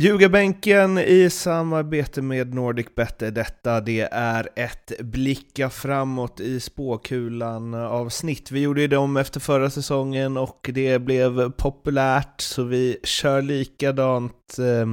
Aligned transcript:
Ljugarbänken 0.00 0.98
i 0.98 1.30
samarbete 1.30 2.22
med 2.22 2.54
NordicBet 2.54 3.22
är 3.22 3.30
detta. 3.30 3.80
Det 3.80 4.08
är 4.12 4.48
ett 4.56 4.92
blicka 5.00 5.70
framåt 5.70 6.40
i 6.40 6.60
spåkulan 6.60 7.74
avsnitt. 7.74 8.50
Vi 8.50 8.60
gjorde 8.60 8.80
ju 8.80 8.86
dem 8.86 9.16
efter 9.16 9.40
förra 9.40 9.70
säsongen 9.70 10.36
och 10.36 10.70
det 10.74 10.98
blev 10.98 11.50
populärt 11.50 12.40
så 12.40 12.62
vi 12.62 12.96
kör 13.04 13.42
likadant 13.42 14.58
eh, 14.58 14.86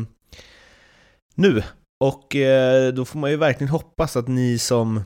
nu. 1.36 1.64
Och 2.00 2.36
eh, 2.36 2.94
då 2.94 3.06
får 3.06 3.20
man 3.20 3.32
ju 3.32 3.38
verkligen 3.38 3.72
hoppas 3.72 4.18
att 4.18 4.28
ni 4.28 4.58
som 4.58 5.02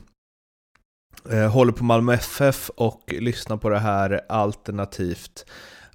eh, 1.30 1.50
håller 1.50 1.72
på 1.72 1.84
Malmö 1.84 2.14
FF 2.14 2.70
och 2.70 3.14
lyssnar 3.18 3.56
på 3.56 3.68
det 3.68 3.78
här 3.78 4.20
alternativt 4.28 5.44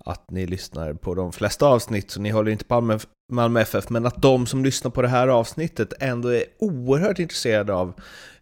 att 0.07 0.31
ni 0.31 0.47
lyssnar 0.47 0.93
på 0.93 1.15
de 1.15 1.31
flesta 1.31 1.65
avsnitt, 1.65 2.11
så 2.11 2.21
ni 2.21 2.29
håller 2.29 2.51
inte 2.51 2.65
på 2.65 2.99
Malmö 3.33 3.61
FF, 3.61 3.89
men 3.89 4.05
att 4.05 4.21
de 4.21 4.45
som 4.47 4.63
lyssnar 4.63 4.91
på 4.91 5.01
det 5.01 5.07
här 5.07 5.27
avsnittet 5.27 5.93
ändå 5.99 6.29
är 6.29 6.43
oerhört 6.59 7.19
intresserade 7.19 7.73
av 7.73 7.93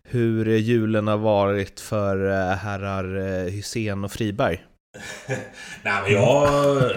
hur 0.03 0.45
julen 0.45 1.07
har 1.07 1.17
varit 1.17 1.79
för 1.79 2.29
eh, 2.29 2.55
herrar 2.55 3.17
eh, 3.17 3.51
Hussein 3.51 4.03
och 4.03 4.11
Friberg. 4.11 4.63
Nej 5.83 6.01
men 6.03 6.11
jag... 6.11 6.47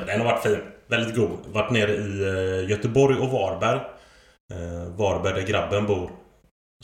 Den 0.06 0.20
har 0.20 0.24
varit 0.24 0.42
fin. 0.42 0.58
Väldigt 0.86 1.16
god. 1.16 1.38
Varit 1.52 1.70
nere 1.70 1.92
i 1.92 2.22
eh, 2.22 2.70
Göteborg 2.70 3.18
och 3.18 3.28
Varberg. 3.28 3.80
Varberg 4.96 5.34
där 5.34 5.46
grabben 5.46 5.86
bor. 5.86 6.10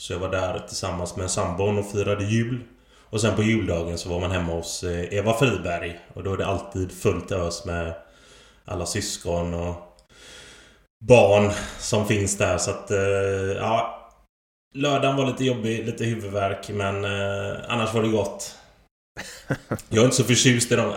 Så 0.01 0.13
jag 0.13 0.19
var 0.19 0.31
där 0.31 0.59
tillsammans 0.59 1.15
med 1.15 1.31
sambon 1.31 1.77
och 1.77 1.91
firade 1.91 2.25
jul. 2.25 2.63
Och 3.09 3.21
sen 3.21 3.35
på 3.35 3.43
juldagen 3.43 3.97
så 3.97 4.09
var 4.09 4.19
man 4.19 4.31
hemma 4.31 4.53
hos 4.53 4.83
Eva 5.11 5.33
Friberg. 5.33 5.99
Och 6.13 6.23
då 6.23 6.33
är 6.33 6.37
det 6.37 6.45
alltid 6.45 6.91
fullt 6.91 7.31
ös 7.31 7.65
med 7.65 7.93
alla 8.65 8.85
syskon 8.85 9.53
och 9.53 9.85
barn 11.03 11.51
som 11.79 12.07
finns 12.07 12.37
där. 12.37 12.57
Så 12.57 12.71
att, 12.71 12.91
eh, 12.91 12.97
ja. 13.57 13.91
Lördagen 14.75 15.15
var 15.15 15.25
lite 15.25 15.45
jobbig, 15.45 15.85
lite 15.85 16.05
huvudvärk. 16.05 16.69
Men 16.69 17.05
eh, 17.05 17.57
annars 17.67 17.93
var 17.93 18.01
det 18.01 18.09
gott. 18.09 18.55
Jag 19.89 20.01
är 20.01 20.05
inte 20.05 20.15
så 20.15 20.23
förtjust 20.23 20.71
i 20.71 20.75
de... 20.75 20.93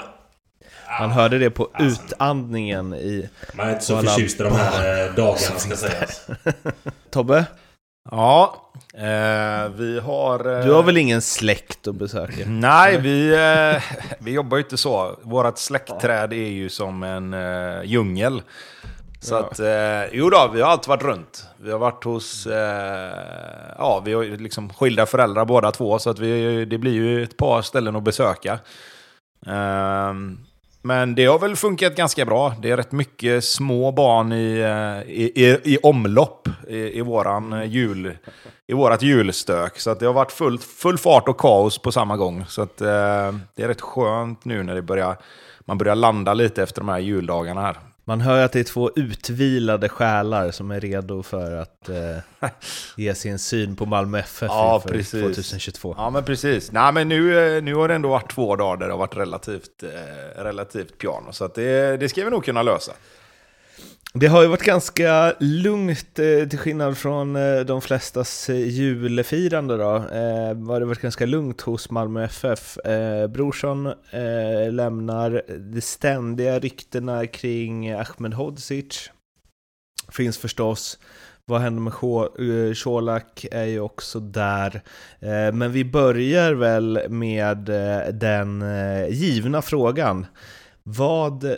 Man 1.00 1.10
hörde 1.10 1.38
det 1.38 1.50
på 1.50 1.71
alltså, 1.72 2.03
utandningen 2.04 2.94
i... 2.94 3.28
Man 3.54 3.69
är 3.69 3.72
inte 3.72 3.84
så 3.84 4.03
förtjust 4.03 4.41
i 4.41 4.43
de 4.43 4.53
här 4.53 5.06
eh, 5.06 5.15
dagarna 5.15 5.59
ska 5.59 5.77
sägas. 5.77 6.27
Tobbe? 7.10 7.47
Ja, 8.11 8.71
eh, 8.95 9.69
vi 9.77 10.01
har... 10.05 10.59
Eh, 10.59 10.65
du 10.65 10.73
har 10.73 10.83
väl 10.83 10.97
ingen 10.97 11.23
släkt 11.23 11.89
att 11.89 11.95
besöka? 11.95 12.35
Nej, 12.47 12.99
vi, 13.01 13.35
eh, 13.35 13.83
vi 14.19 14.33
jobbar 14.33 14.57
ju 14.57 14.63
inte 14.63 14.77
så. 14.77 15.17
Vårt 15.23 15.59
släktträd 15.59 16.33
är 16.33 16.49
ju 16.49 16.69
som 16.69 17.03
en 17.03 17.35
eh, 17.35 17.83
djungel. 17.85 18.43
Så 19.21 19.35
ja. 19.35 19.39
att, 19.39 19.61
eh, 19.61 20.13
jo 20.13 20.31
då, 20.31 20.51
vi 20.55 20.61
har 20.61 20.71
alltid 20.71 20.89
varit 20.89 21.03
runt. 21.03 21.47
Vi 21.57 21.71
har 21.73 21.79
varit 21.79 22.05
hos, 22.05 22.47
eh, 22.47 23.13
ja, 23.79 24.03
vi 24.05 24.13
har 24.13 24.25
liksom 24.25 24.73
skilda 24.73 25.07
föräldrar 25.07 25.45
båda 25.45 25.71
två, 25.71 25.99
så 25.99 26.11
att 26.11 26.19
vi, 26.19 26.65
det 26.65 26.79
blir 26.79 26.93
ju 26.93 27.23
ett 27.23 27.37
par 27.37 27.63
ställen 27.63 27.97
att 27.97 28.03
besöka. 28.03 28.59
Eh, 29.47 30.13
men 30.88 31.15
det 31.15 31.26
har 31.26 31.38
väl 31.38 31.56
funkat 31.56 31.97
ganska 31.97 32.25
bra. 32.25 32.54
Det 32.62 32.71
är 32.71 32.76
rätt 32.76 32.93
mycket 32.93 33.44
små 33.44 33.93
barn 33.93 34.32
i, 34.32 34.59
eh, 34.59 35.12
i, 35.12 35.32
i, 35.34 35.75
i 35.75 35.78
omlopp 35.82 36.49
i, 36.69 36.99
i, 36.99 37.00
våran 37.00 37.53
eh, 37.53 37.65
jul, 37.65 38.19
i 38.66 38.72
vårat 38.72 39.03
julstök. 39.03 39.81
Så 39.81 39.91
att 39.91 40.00
det 40.00 40.06
har 40.06 40.12
varit 40.12 40.32
full, 40.32 40.59
full 40.59 40.98
fart 40.98 41.28
och 41.28 41.38
kaos 41.38 41.78
på 41.78 41.93
samma 41.93 42.16
gång. 42.16 42.44
Så 42.48 42.62
att, 42.62 42.81
eh, 42.81 43.34
det 43.54 43.62
är 43.62 43.69
rätt 43.69 43.81
skönt 43.81 44.44
nu 44.44 44.62
när 44.62 44.75
det 44.75 44.82
börjar, 44.82 45.16
man 45.60 45.78
börjar 45.78 45.94
landa 45.94 46.34
lite 46.34 46.62
efter 46.62 46.81
de 46.81 46.88
här 46.88 46.98
juldagarna 46.98 47.60
här. 47.60 47.77
Man 48.09 48.21
hör 48.21 48.45
att 48.45 48.53
det 48.53 48.61
är 48.61 48.65
två 48.65 48.91
utvilade 48.97 49.89
själar 49.89 50.51
som 50.51 50.71
är 50.71 50.81
redo 50.81 51.23
för 51.23 51.53
att 51.53 51.89
eh, 51.89 52.49
ge 52.97 53.15
sin 53.15 53.39
syn 53.39 53.77
på 53.77 53.87
Malmö 53.87 54.19
FF 54.19 54.49
ja, 54.49 54.81
för 54.81 54.89
precis. 54.89 55.39
2022. 55.39 55.95
Ja, 55.99 56.11
men 56.11 56.25
precis. 56.25 56.73
Nej, 56.73 56.93
men 56.93 57.09
nu, 57.09 57.57
eh, 57.57 57.63
nu 57.63 57.75
har 57.75 57.89
det 57.89 57.95
ändå 57.95 58.09
varit 58.09 58.33
två 58.33 58.57
dagar 58.57 58.77
där 58.77 58.87
det 58.87 58.93
har 58.93 58.99
varit 58.99 59.17
relativt, 59.17 59.83
eh, 59.83 60.43
relativt 60.43 60.99
piano, 60.99 61.33
så 61.33 61.49
det, 61.49 61.97
det 61.97 62.09
ska 62.09 62.25
vi 62.25 62.31
nog 62.31 62.45
kunna 62.45 62.63
lösa. 62.63 62.93
Det 64.15 64.27
har 64.27 64.43
ju 64.43 64.49
varit 64.49 64.63
ganska 64.63 65.35
lugnt 65.41 66.19
eh, 66.19 66.49
till 66.49 66.59
skillnad 66.59 66.99
från 66.99 67.37
eh, 67.37 67.61
de 67.61 67.81
flestas 67.81 68.51
eh, 68.51 68.69
julfirande 68.69 69.77
då. 69.77 69.97
Eh, 69.97 70.67
har 70.67 70.81
det 70.81 70.87
varit 70.87 71.01
ganska 71.01 71.27
lugnt 71.27 71.61
hos 71.61 71.91
Malmö 71.91 72.25
FF. 72.25 72.79
Eh, 72.79 73.27
Brorsson 73.27 73.87
eh, 73.87 74.73
lämnar 74.73 75.43
de 75.73 75.81
ständiga 75.81 76.59
ryktena 76.59 77.27
kring 77.27 77.91
Ahmed 77.93 78.35
Hodzic. 78.35 79.11
Finns 80.13 80.39
förstås. 80.39 80.99
Vad 81.45 81.61
händer 81.61 81.83
med 81.83 81.93
Colak 82.77 83.47
är 83.53 83.65
ju 83.65 83.81
också 83.81 84.21
där. 84.21 84.83
Men 85.53 85.73
vi 85.73 85.85
börjar 85.85 86.53
väl 86.53 87.01
med 87.09 87.59
den 88.15 88.65
givna 89.11 89.63
frågan. 89.63 90.27
Vad 90.83 91.57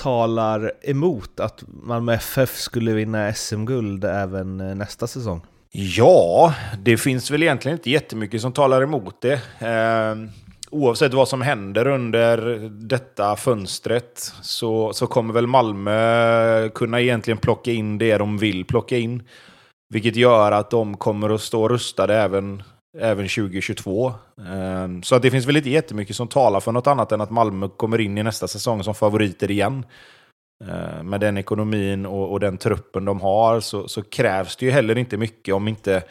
talar 0.00 0.72
emot 0.82 1.40
att 1.40 1.64
Malmö 1.66 2.14
FF 2.14 2.56
skulle 2.56 2.92
vinna 2.92 3.32
SM-guld 3.32 4.04
även 4.04 4.60
eh, 4.60 4.74
nästa 4.74 5.06
säsong? 5.06 5.40
Ja, 5.72 6.54
det 6.78 6.96
finns 6.96 7.30
väl 7.30 7.42
egentligen 7.42 7.78
inte 7.78 7.90
jättemycket 7.90 8.40
som 8.40 8.52
talar 8.52 8.82
emot 8.82 9.20
det. 9.20 9.32
Eh, 9.58 10.16
oavsett 10.70 11.14
vad 11.14 11.28
som 11.28 11.42
händer 11.42 11.86
under 11.86 12.58
detta 12.88 13.36
fönstret 13.36 14.32
så, 14.42 14.92
så 14.92 15.06
kommer 15.06 15.34
väl 15.34 15.46
Malmö 15.46 16.68
kunna 16.68 17.00
egentligen 17.00 17.38
plocka 17.38 17.70
in 17.70 17.98
det 17.98 18.18
de 18.18 18.38
vill 18.38 18.64
plocka 18.64 18.96
in. 18.96 19.22
Vilket 19.88 20.16
gör 20.16 20.52
att 20.52 20.70
de 20.70 20.96
kommer 20.96 21.30
att 21.30 21.40
stå 21.40 21.68
rustade 21.68 22.16
även 22.16 22.62
även 22.98 23.28
2022. 23.28 24.12
Ehm, 24.48 25.02
så 25.02 25.18
det 25.18 25.30
finns 25.30 25.46
väl 25.46 25.56
inte 25.56 25.70
jättemycket 25.70 26.16
som 26.16 26.28
talar 26.28 26.60
för 26.60 26.72
något 26.72 26.86
annat 26.86 27.12
än 27.12 27.20
att 27.20 27.30
Malmö 27.30 27.68
kommer 27.68 28.00
in 28.00 28.18
i 28.18 28.22
nästa 28.22 28.48
säsong 28.48 28.84
som 28.84 28.94
favoriter 28.94 29.50
igen. 29.50 29.84
Ehm, 30.64 31.10
med 31.10 31.20
den 31.20 31.38
ekonomin 31.38 32.06
och, 32.06 32.32
och 32.32 32.40
den 32.40 32.58
truppen 32.58 33.04
de 33.04 33.20
har 33.20 33.60
så, 33.60 33.88
så, 33.88 34.02
krävs 34.02 34.56
det 34.56 34.66
ju 34.66 34.72
heller 34.72 34.98
inte 34.98 35.16
mycket 35.16 35.54
om 35.54 35.68
inte, 35.68 36.02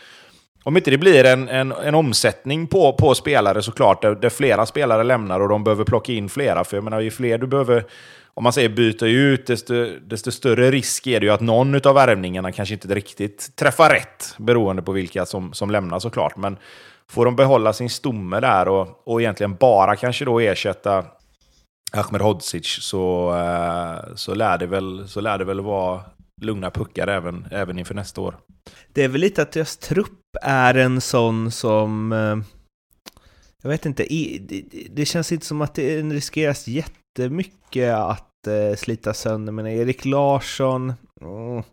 om 0.64 0.78
inte 0.78 0.92
det 0.92 0.98
blir 0.98 1.24
en, 1.24 1.50
en, 1.50 1.72
en 1.72 1.96
omsättning 1.96 2.68
på, 2.68 2.94
på 2.94 3.16
spelare 3.16 3.62
såklart, 3.62 4.02
där, 4.02 4.16
där 4.16 4.30
flera 4.30 4.66
spelare 4.66 5.04
lämnar 5.04 5.40
och 5.40 5.50
de 5.50 5.64
behöver 5.64 5.84
plocka 5.84 6.12
in 6.12 6.30
flera. 6.30 6.64
För 6.64 6.78
jag 6.78 6.84
menar, 6.84 7.00
ju 7.00 7.12
fler 7.12 7.38
du 7.38 7.48
behöver 7.48 7.86
om 8.40 8.44
man 8.44 8.54
säger 8.54 8.70
byta 8.70 9.08
ut, 9.08 9.48
desto, 9.48 9.74
desto 10.00 10.32
större 10.32 10.72
risk 10.72 11.08
är 11.08 11.20
det 11.20 11.26
ju 11.26 11.32
att 11.32 11.42
någon 11.42 11.88
av 11.88 11.96
värvningarna 11.96 12.52
kanske 12.52 12.74
inte 12.74 12.96
riktigt 12.96 13.56
träffar 13.56 13.90
rätt, 13.90 14.36
beroende 14.38 14.82
på 14.82 14.92
vilka 14.92 15.26
som, 15.26 15.54
som 15.54 15.72
lämnar 15.72 16.00
såklart. 16.00 16.38
Men 16.38 16.58
får 17.10 17.26
de 17.26 17.36
behålla 17.36 17.74
sin 17.74 17.90
stomme 17.90 18.40
där 18.40 18.68
och, 18.68 19.08
och 19.08 19.22
egentligen 19.22 19.56
bara 19.56 19.96
kanske 19.96 20.26
då 20.26 20.40
ersätta 20.40 21.06
Ahmed 21.94 22.22
Hodzic 22.22 22.68
så, 22.82 23.36
eh, 23.36 24.16
så, 24.16 24.34
lär 24.34 24.58
det 24.58 24.68
väl, 24.68 25.08
så 25.08 25.22
lär 25.22 25.38
det 25.38 25.46
väl 25.46 25.62
vara 25.62 26.02
lugna 26.42 26.72
puckar 26.72 27.08
även, 27.08 27.48
även 27.52 27.80
inför 27.80 27.96
nästa 27.96 28.22
år. 28.22 28.38
Det 28.94 29.04
är 29.04 29.08
väl 29.08 29.22
lite 29.22 29.42
att 29.42 29.52
deras 29.52 29.78
trupp 29.78 30.20
är 30.42 30.74
en 30.76 31.02
sån 31.02 31.52
som... 31.52 32.12
Eh, 32.12 32.38
jag 33.64 33.70
vet 33.70 33.86
inte, 33.86 34.08
det 34.90 35.06
känns 35.06 35.32
inte 35.32 35.46
som 35.46 35.62
att 35.62 35.76
det 35.76 36.02
riskeras 36.02 36.68
jättemycket 36.68 37.94
att 37.94 38.29
eh, 38.48 38.76
slita 38.76 39.14
sönder. 39.14 39.54
Men 39.54 39.68
Erik 39.68 40.06
Larsson, 40.06 40.94
mm, 41.22 41.64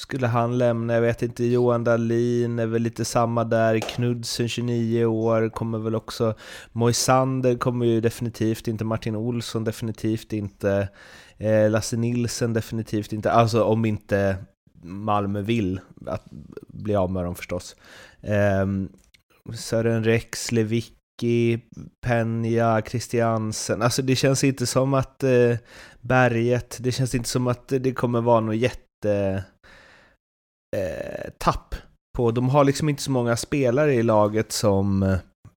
skulle 0.00 0.26
han 0.26 0.58
lämna? 0.58 0.94
Jag 0.94 1.00
vet 1.00 1.22
inte, 1.22 1.44
Johan 1.44 1.84
Dahlin 1.84 2.58
är 2.58 2.66
väl 2.66 2.82
lite 2.82 3.04
samma 3.04 3.44
där, 3.44 3.78
Knudsen 3.80 4.48
29 4.48 5.04
år, 5.04 5.48
kommer 5.48 5.78
väl 5.78 5.94
också, 5.94 6.34
Moisander 6.72 7.56
kommer 7.56 7.86
ju 7.86 8.00
definitivt 8.00 8.68
inte, 8.68 8.84
Martin 8.84 9.16
Olsson 9.16 9.64
definitivt 9.64 10.32
inte, 10.32 10.88
eh, 11.38 11.70
Lasse 11.70 11.96
Nilsen 11.96 12.52
definitivt 12.52 13.12
inte, 13.12 13.32
alltså 13.32 13.64
om 13.64 13.84
inte 13.84 14.36
Malmö 14.82 15.42
vill 15.42 15.80
att 16.06 16.24
bli 16.68 16.94
av 16.96 17.10
med 17.10 17.24
dem 17.24 17.34
förstås. 17.34 17.76
Eh, 18.20 18.66
Sören 19.54 20.04
Rex, 20.04 20.52
Ricky, 21.20 21.58
Penja, 22.00 22.82
Christiansen. 22.82 23.82
Alltså 23.82 24.02
det 24.02 24.16
känns 24.16 24.44
inte 24.44 24.66
som 24.66 24.94
att 24.94 25.22
eh, 25.22 25.56
Berget, 26.00 26.78
det 26.80 26.92
känns 26.92 27.14
inte 27.14 27.28
som 27.28 27.46
att 27.46 27.68
det 27.68 27.92
kommer 27.92 28.20
vara 28.20 28.40
något 28.40 28.56
jätte 28.56 29.44
eh, 30.76 31.30
tapp 31.38 31.74
på. 32.16 32.30
De 32.30 32.48
har 32.48 32.64
liksom 32.64 32.88
inte 32.88 33.02
så 33.02 33.10
många 33.10 33.36
spelare 33.36 33.94
i 33.94 34.02
laget 34.02 34.52
som, 34.52 35.16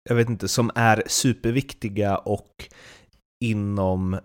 jag 0.09 0.15
vet 0.15 0.29
inte, 0.29 0.47
som 0.47 0.71
är 0.75 1.03
superviktiga 1.07 2.17
och 2.17 2.51
inom 3.45 4.19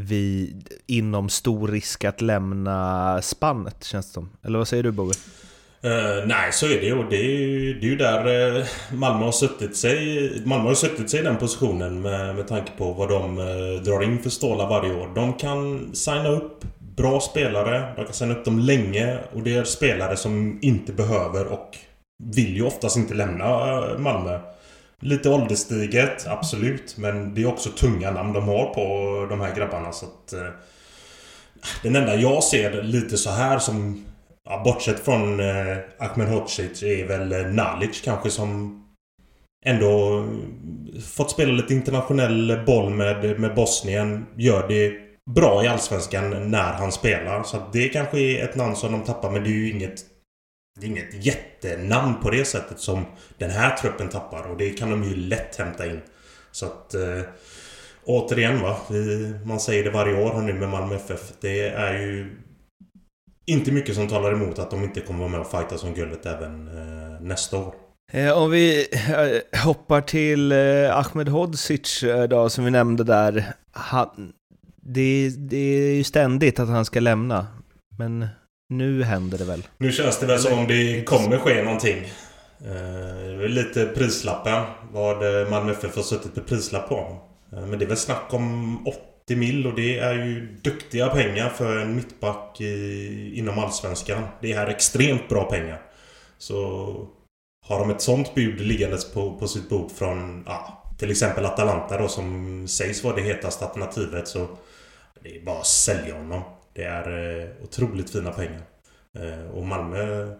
vi, 0.00 0.56
inom 0.86 1.28
stor 1.28 1.68
risk 1.68 2.04
att 2.04 2.20
lämna 2.20 3.22
spannet 3.22 3.84
känns 3.84 4.06
det 4.06 4.12
som. 4.12 4.30
Eller 4.42 4.58
vad 4.58 4.68
säger 4.68 4.82
du 4.82 4.90
Boge? 4.90 5.14
Uh, 5.84 6.26
nej, 6.26 6.52
så 6.52 6.66
är 6.66 6.80
det 6.80 6.86
ju. 6.86 7.02
Det 7.10 7.16
är 7.16 7.22
ju, 7.22 7.80
det 7.80 7.86
är 7.86 7.90
ju 7.90 7.96
där 7.96 8.56
uh, 8.56 8.64
Malmö 8.92 9.24
har 9.24 9.32
suttit 9.32 9.76
sig 9.76 10.42
Malmö 10.44 10.68
har 10.68 10.74
suttit 10.74 11.10
sig 11.10 11.20
i 11.20 11.22
den 11.22 11.36
positionen 11.36 12.02
med, 12.02 12.36
med 12.36 12.48
tanke 12.48 12.72
på 12.78 12.92
vad 12.92 13.08
de 13.08 13.38
uh, 13.38 13.82
drar 13.82 14.02
in 14.02 14.22
för 14.22 14.30
stålar 14.30 14.68
varje 14.68 14.94
år. 14.94 15.14
De 15.14 15.32
kan 15.32 15.94
signa 15.94 16.28
upp 16.28 16.64
bra 16.96 17.20
spelare. 17.20 17.92
De 17.96 18.04
kan 18.04 18.14
signa 18.14 18.34
upp 18.34 18.44
dem 18.44 18.58
länge. 18.58 19.18
Och 19.32 19.42
det 19.42 19.56
är 19.56 19.64
spelare 19.64 20.16
som 20.16 20.58
inte 20.62 20.92
behöver 20.92 21.46
och 21.46 21.76
vill 22.24 22.56
ju 22.56 22.62
oftast 22.62 22.96
inte 22.96 23.14
lämna 23.14 23.46
Malmö. 23.98 24.38
Lite 25.00 25.28
ålderstiget, 25.28 26.26
absolut. 26.26 26.96
Men 26.96 27.34
det 27.34 27.42
är 27.42 27.46
också 27.46 27.70
tunga 27.70 28.10
namn 28.10 28.32
de 28.32 28.48
har 28.48 28.74
på 28.74 29.26
de 29.30 29.40
här 29.40 29.54
grabbarna. 29.54 29.92
Så 29.92 30.06
att, 30.06 30.34
den 31.82 31.96
enda 31.96 32.14
jag 32.14 32.44
ser 32.44 32.82
lite 32.82 33.16
så 33.16 33.30
här 33.30 33.58
som 33.58 34.04
Ja, 34.48 34.62
bortsett 34.64 35.00
från 35.00 35.40
eh, 35.40 35.78
Ahmed 35.98 36.28
Hodzic 36.28 36.82
är 36.82 37.06
väl 37.06 37.32
eh, 37.32 37.46
Nalic 37.46 38.00
kanske 38.00 38.30
som 38.30 38.80
ändå 39.64 40.18
eh, 40.18 41.00
fått 41.00 41.30
spela 41.30 41.52
lite 41.52 41.74
internationell 41.74 42.62
boll 42.66 42.90
med, 42.90 43.40
med 43.40 43.54
Bosnien. 43.54 44.26
Gör 44.36 44.68
det 44.68 44.92
bra 45.34 45.64
i 45.64 45.68
Allsvenskan 45.68 46.50
när 46.50 46.72
han 46.72 46.92
spelar. 46.92 47.42
Så 47.42 47.56
det 47.72 47.88
kanske 47.88 48.20
är 48.20 48.44
ett 48.44 48.56
namn 48.56 48.76
som 48.76 48.92
de 48.92 49.02
tappar 49.02 49.30
men 49.30 49.42
det 49.42 49.48
är 49.48 49.52
ju 49.52 49.70
inget 49.70 50.04
det 50.80 50.86
är 50.86 50.90
inget 50.90 51.26
jättenamn 51.26 52.20
på 52.20 52.30
det 52.30 52.44
sättet 52.44 52.80
som 52.80 53.04
den 53.38 53.50
här 53.50 53.76
truppen 53.76 54.08
tappar 54.08 54.50
och 54.50 54.56
det 54.56 54.70
kan 54.70 54.90
de 54.90 55.04
ju 55.04 55.16
lätt 55.16 55.56
hämta 55.56 55.86
in. 55.86 56.00
Så 56.50 56.66
att... 56.66 56.94
Eh, 56.94 57.20
återigen 58.06 58.62
va, 58.62 58.76
vi, 58.90 59.34
man 59.44 59.60
säger 59.60 59.84
det 59.84 59.90
varje 59.90 60.24
år 60.24 60.42
nu 60.42 60.52
med 60.52 60.68
Malmö 60.68 60.94
FF. 60.94 61.32
Det 61.40 61.68
är 61.68 61.98
ju 61.98 62.36
inte 63.46 63.72
mycket 63.72 63.94
som 63.94 64.08
talar 64.08 64.32
emot 64.32 64.58
att 64.58 64.70
de 64.70 64.84
inte 64.84 65.00
kommer 65.00 65.18
vara 65.18 65.30
med 65.30 65.40
och 65.40 65.50
fightas 65.50 65.84
om 65.84 65.94
guldet 65.94 66.26
även 66.26 66.68
eh, 66.68 67.20
nästa 67.20 67.58
år. 67.58 67.74
Eh, 68.12 68.38
om 68.38 68.50
vi 68.50 68.86
eh, 68.92 69.60
hoppar 69.60 70.00
till 70.00 70.52
eh, 70.52 70.96
Ahmed 70.96 71.28
Hodzic 71.28 72.04
då, 72.30 72.48
som 72.48 72.64
vi 72.64 72.70
nämnde 72.70 73.04
där. 73.04 73.44
Han, 73.72 74.32
det, 74.76 75.30
det 75.38 75.56
är 75.56 75.94
ju 75.94 76.04
ständigt 76.04 76.60
att 76.60 76.68
han 76.68 76.84
ska 76.84 77.00
lämna. 77.00 77.46
Men 77.98 78.26
nu 78.68 79.02
händer 79.02 79.38
det 79.38 79.44
väl? 79.44 79.66
Nu 79.78 79.92
känns 79.92 80.18
det 80.18 80.26
väl 80.26 80.38
som 80.38 80.58
om 80.58 80.66
det 80.66 81.04
kommer 81.04 81.38
ske 81.38 81.62
någonting. 81.62 81.96
Eh, 82.64 83.48
lite 83.48 83.86
prislappen. 83.86 84.62
Vad 84.92 85.50
Malmö 85.50 85.72
FF 85.72 85.96
har 85.96 86.02
suttit 86.02 86.36
med 86.36 86.46
prislapp 86.46 86.88
på. 86.88 87.20
Eh, 87.52 87.66
men 87.66 87.78
det 87.78 87.84
är 87.84 87.88
väl 87.88 87.96
snack 87.96 88.24
om 88.30 88.78
80 89.24 89.36
mil 89.36 89.66
och 89.66 89.74
det 89.74 89.98
är 89.98 90.14
ju 90.14 90.58
duktiga 90.62 91.08
pengar 91.08 91.48
för 91.48 91.76
en 91.76 91.96
mittback 91.96 92.60
i, 92.60 93.38
inom 93.38 93.58
Allsvenskan. 93.58 94.24
Det 94.40 94.52
är 94.52 94.66
extremt 94.66 95.28
bra 95.28 95.44
pengar. 95.44 95.82
Så 96.38 97.08
har 97.66 97.78
de 97.78 97.90
ett 97.90 98.00
sånt 98.00 98.34
bud 98.34 98.60
liggandes 98.60 99.12
på, 99.12 99.38
på 99.38 99.48
sitt 99.48 99.68
bord 99.68 99.90
från 99.90 100.44
ja, 100.46 100.84
till 100.98 101.10
exempel 101.10 101.46
Atalanta 101.46 101.98
då 101.98 102.08
som 102.08 102.68
sägs 102.68 103.04
vara 103.04 103.16
det 103.16 103.22
hetaste 103.22 103.64
alternativet 103.64 104.28
så 104.28 104.48
det 105.22 105.36
är 105.36 105.44
bara 105.44 105.58
att 105.58 105.66
sälja 105.66 106.14
honom. 106.14 106.42
Det 106.74 106.84
är 106.84 107.38
eh, 107.40 107.64
otroligt 107.64 108.10
fina 108.10 108.32
pengar. 108.32 108.62
Eh, 109.18 109.50
och 109.50 109.66
Malmö 109.66 110.34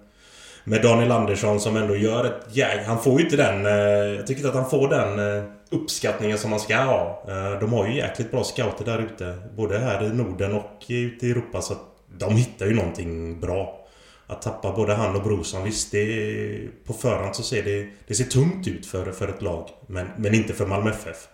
med 0.64 0.82
Daniel 0.82 1.12
Andersson 1.12 1.60
som 1.60 1.76
ändå 1.76 1.96
gör 1.96 2.24
ett 2.24 2.56
jäg... 2.56 2.84
Han 2.84 3.02
får 3.02 3.18
ju 3.18 3.24
inte 3.24 3.36
den... 3.36 3.66
Eh, 3.66 4.14
jag 4.16 4.26
tycker 4.26 4.40
inte 4.40 4.48
att 4.48 4.62
han 4.62 4.70
får 4.70 4.88
den 4.88 5.18
eh, 5.18 5.44
uppskattningen 5.74 6.38
som 6.38 6.50
man 6.50 6.60
ska 6.60 6.76
ha. 6.76 7.24
Eh, 7.28 7.60
de 7.60 7.72
har 7.72 7.86
ju 7.86 7.96
jäkligt 7.96 8.30
bra 8.30 8.44
scouter 8.44 8.84
där 8.84 8.98
ute. 8.98 9.38
Både 9.56 9.78
här 9.78 10.04
i 10.04 10.08
Norden 10.08 10.52
och 10.52 10.84
ute 10.88 11.26
i 11.26 11.30
Europa. 11.30 11.62
Så 11.62 11.74
de 12.18 12.36
hittar 12.36 12.66
ju 12.66 12.74
någonting 12.74 13.40
bra. 13.40 13.80
Att 14.26 14.42
tappa 14.42 14.72
både 14.72 14.94
han 14.94 15.16
och 15.16 15.22
Brorsson, 15.22 15.64
visst 15.64 15.92
det... 15.92 16.68
På 16.86 16.92
förhand 16.92 17.36
så 17.36 17.42
ser 17.42 17.62
det... 17.62 17.88
Det 18.06 18.14
ser 18.14 18.24
tungt 18.24 18.68
ut 18.68 18.86
för, 18.86 19.12
för 19.12 19.28
ett 19.28 19.42
lag. 19.42 19.68
Men, 19.86 20.06
men 20.16 20.34
inte 20.34 20.52
för 20.52 20.66
Malmö 20.66 20.90
FF. 20.90 21.28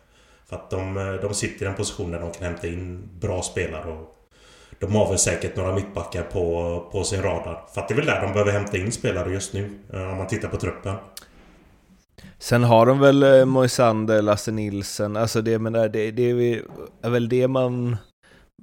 För 0.49 0.57
att 0.57 0.71
de, 0.71 0.97
eh, 0.97 1.13
de 1.13 1.35
sitter 1.35 1.67
i 1.67 1.69
en 1.69 1.75
position 1.75 2.11
där 2.11 2.21
de 2.21 2.33
kan 2.33 2.47
hämta 2.47 2.67
in 2.67 3.09
bra 3.21 3.43
spelare 3.43 3.93
och 3.93 4.17
de 4.79 4.95
har 4.95 5.09
väl 5.09 5.19
säkert 5.19 5.57
några 5.57 5.75
mittbackar 5.75 6.23
på, 6.23 6.89
på 6.93 7.05
sin 7.05 7.23
radar. 7.23 7.65
För 7.75 7.81
att 7.81 7.89
det 7.89 7.95
är 7.95 7.97
väl 7.97 8.07
där 8.07 8.21
de 8.21 8.33
behöver 8.33 8.53
hämta 8.53 8.77
in 8.77 8.93
spelare 8.93 9.33
just 9.33 9.53
nu. 9.53 9.79
Eh, 9.93 10.11
om 10.11 10.17
man 10.17 10.27
tittar 10.27 10.49
på 10.49 10.57
truppen. 10.57 10.97
Sen 12.39 12.65
har 12.65 12.87
de 12.87 12.99
väl 12.99 13.23
eh, 13.23 13.45
Moisander, 13.45 14.23
Lasse 14.23 14.51
Nilsen, 14.51 15.17
alltså 15.17 15.43
det, 15.43 15.59
men 15.59 15.73
det, 15.73 15.89
det 15.89 16.31
är 17.03 17.11
väl 17.11 17.29
det 17.29 17.49
man... 17.49 17.97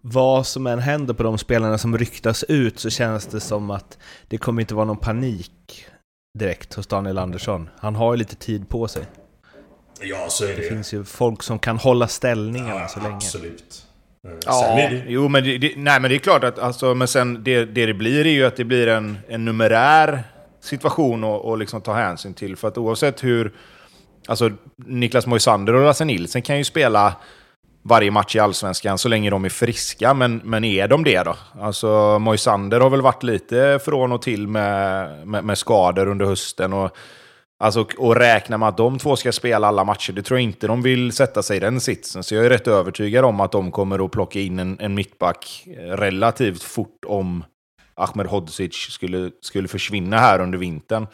Vad 0.01 0.47
som 0.47 0.67
än 0.67 0.79
händer 0.79 1.13
på 1.13 1.23
de 1.23 1.37
spelarna 1.37 1.77
som 1.77 1.97
ryktas 1.97 2.43
ut 2.43 2.79
så 2.79 2.89
känns 2.89 3.25
det 3.25 3.39
som 3.39 3.71
att 3.71 3.97
det 4.27 4.37
kommer 4.37 4.61
inte 4.61 4.75
vara 4.75 4.85
någon 4.85 4.97
panik 4.97 5.85
direkt 6.39 6.73
hos 6.73 6.87
Daniel 6.87 7.17
Andersson. 7.17 7.69
Han 7.79 7.95
har 7.95 8.13
ju 8.13 8.17
lite 8.17 8.35
tid 8.35 8.69
på 8.69 8.87
sig. 8.87 9.03
Ja, 10.01 10.25
så 10.29 10.43
är 10.43 10.47
det. 10.47 10.55
Det 10.55 10.69
finns 10.69 10.93
ju 10.93 11.03
folk 11.03 11.43
som 11.43 11.59
kan 11.59 11.77
hålla 11.77 12.07
ställningarna 12.07 12.79
ja, 12.79 12.87
så 12.87 12.99
länge. 12.99 13.15
Absolut. 13.15 13.85
Eh, 14.27 14.33
ja, 14.45 14.75
det... 14.75 15.03
jo 15.07 15.27
men 15.27 15.43
det, 15.43 15.57
det, 15.57 15.73
nej, 15.77 15.99
men 15.99 16.09
det 16.09 16.15
är 16.15 16.19
klart 16.19 16.43
att 16.43 16.59
alltså, 16.59 16.93
men 16.93 17.07
sen 17.07 17.43
det, 17.43 17.65
det 17.65 17.85
det 17.85 17.93
blir 17.93 18.27
är 18.27 18.31
ju 18.31 18.45
att 18.45 18.55
det 18.55 18.63
blir 18.63 18.87
en, 18.87 19.17
en 19.27 19.45
numerär 19.45 20.23
situation 20.67 21.23
att 21.23 21.41
och 21.41 21.57
liksom 21.57 21.81
ta 21.81 21.93
hänsyn 21.93 22.33
till. 22.33 22.55
För 22.55 22.67
att 22.67 22.77
oavsett 22.77 23.23
hur... 23.23 23.53
Alltså 24.27 24.51
Niklas 24.75 25.27
Moisander 25.27 25.73
och 25.73 25.85
Lasse 25.85 26.05
Nilsen 26.05 26.41
kan 26.41 26.57
ju 26.57 26.63
spela 26.63 27.15
varje 27.83 28.11
match 28.11 28.35
i 28.35 28.39
Allsvenskan 28.39 28.97
så 28.97 29.09
länge 29.09 29.29
de 29.29 29.45
är 29.45 29.49
friska, 29.49 30.13
men, 30.13 30.41
men 30.43 30.63
är 30.63 30.87
de 30.87 31.03
det 31.03 31.23
då? 31.23 31.35
Alltså 31.61 32.19
Moisander 32.19 32.79
har 32.79 32.89
väl 32.89 33.01
varit 33.01 33.23
lite 33.23 33.79
från 33.85 34.11
och 34.11 34.21
till 34.21 34.47
med, 34.47 35.27
med, 35.27 35.43
med 35.43 35.57
skador 35.57 36.07
under 36.07 36.25
hösten. 36.25 36.73
och 36.73 36.97
Alltså, 37.59 37.87
och 37.97 38.15
räkna 38.15 38.57
med 38.57 38.69
att 38.69 38.77
de 38.77 38.99
två 38.99 39.15
ska 39.15 39.31
spela 39.31 39.67
alla 39.67 39.83
matcher, 39.83 40.13
det 40.13 40.21
tror 40.21 40.39
jag 40.39 40.43
inte 40.43 40.67
de 40.67 40.81
vill 40.81 41.11
sätta 41.11 41.43
sig 41.43 41.57
i 41.57 41.59
den 41.59 41.81
sitsen. 41.81 42.23
Så 42.23 42.35
jag 42.35 42.45
är 42.45 42.49
rätt 42.49 42.67
övertygad 42.67 43.25
om 43.25 43.39
att 43.39 43.51
de 43.51 43.71
kommer 43.71 44.05
att 44.05 44.11
plocka 44.11 44.39
in 44.39 44.59
en, 44.59 44.79
en 44.79 44.95
mittback 44.95 45.67
relativt 45.77 46.63
fort 46.63 47.05
om 47.05 47.43
Ahmed 47.97 48.27
Hodzic 48.27 48.73
skulle, 48.73 49.31
skulle 49.41 49.67
försvinna 49.67 50.17
här 50.17 50.41
under 50.41 50.57
vintern. 50.57 51.07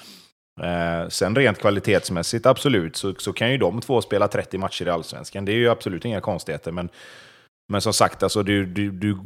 Eh, 0.62 1.10
sen 1.10 1.36
rent 1.36 1.60
kvalitetsmässigt, 1.60 2.46
absolut, 2.46 2.96
så, 2.96 3.14
så 3.18 3.34
kan 3.34 3.52
ju 3.52 3.58
de 3.58 3.82
två 3.82 4.02
spela 4.02 4.28
30 4.28 4.58
matcher 4.58 4.88
i 4.88 4.90
Allsvenskan. 4.90 5.46
Det 5.46 5.52
är 5.52 5.58
ju 5.58 5.70
absolut 5.70 6.06
inga 6.06 6.22
konstigheter, 6.22 6.72
men 6.72 6.90
men 7.70 7.82
som 7.82 7.94
sagt, 7.94 8.24
alltså, 8.24 8.44
du, 8.44 8.66
du, 8.66 8.92
du, 8.92 9.18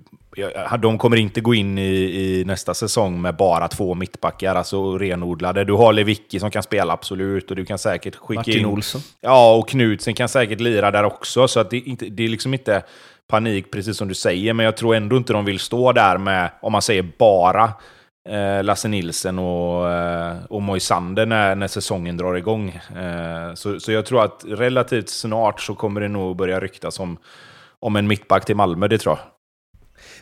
de 0.80 0.98
kommer 0.98 1.18
inte 1.18 1.42
gå 1.42 1.54
in 1.54 1.78
i, 1.78 1.92
i, 1.92 2.46
nästa 2.46 2.74
säsong 2.74 3.22
med 3.22 3.36
bara 3.36 3.68
två 3.68 3.96
mittbackar, 3.96 4.56
alltså 4.56 4.98
renodlade. 4.98 5.64
Du 5.64 5.74
har 5.74 5.94
Lewicki 5.94 6.40
som 6.40 6.52
kan 6.52 6.64
spela, 6.64 6.94
absolut, 6.94 7.50
och 7.50 7.56
du 7.56 7.66
kan 7.66 7.78
säkert 7.78 8.16
skicka 8.16 8.40
Martin 8.40 8.60
in... 8.60 8.66
Olsson. 8.66 9.02
Ja, 9.22 9.56
och 9.56 9.70
Knutsen 9.70 10.14
kan 10.14 10.30
säkert 10.30 10.60
lira 10.60 10.92
där 10.92 11.04
också, 11.04 11.48
så 11.48 11.60
att 11.60 11.70
det, 11.70 11.78
inte, 11.78 12.06
det 12.06 12.24
är 12.24 12.30
liksom 12.30 12.54
inte 12.54 12.84
panik, 13.27 13.72
precis 13.72 13.98
som 13.98 14.07
du 14.07 14.13
säger, 14.13 14.53
men 14.53 14.65
jag 14.65 14.77
tror 14.77 14.96
ändå 14.96 15.17
inte 15.17 15.34
de 15.34 15.46
vill 15.46 15.60
stå 15.60 15.91
där 15.91 16.17
med, 16.17 16.51
om 16.62 16.72
man 16.72 16.81
säger 16.81 17.12
bara, 17.19 17.74
eh, 18.29 18.63
Lasse 18.63 18.88
Nilsen 18.88 19.39
och, 19.39 19.91
eh, 19.91 20.38
och 20.50 20.62
Moisander 20.62 21.25
när, 21.25 21.55
när 21.55 21.67
säsongen 21.67 22.17
drar 22.17 22.36
igång. 22.36 22.69
Eh, 22.96 23.53
så, 23.53 23.79
så 23.79 23.91
jag 23.91 24.05
tror 24.05 24.24
att 24.24 24.46
relativt 24.48 25.10
snart 25.10 25.62
så 25.62 25.75
kommer 25.75 26.01
det 26.01 26.07
nog 26.07 26.38
börja 26.38 26.60
ryktas 26.60 27.00
om 27.00 27.17
om 27.79 27.96
en 27.96 28.07
mittback 28.07 28.46
till 28.46 28.55
Malmö, 28.55 28.88
det 28.88 28.98
tror 28.98 29.17
jag. 29.17 29.25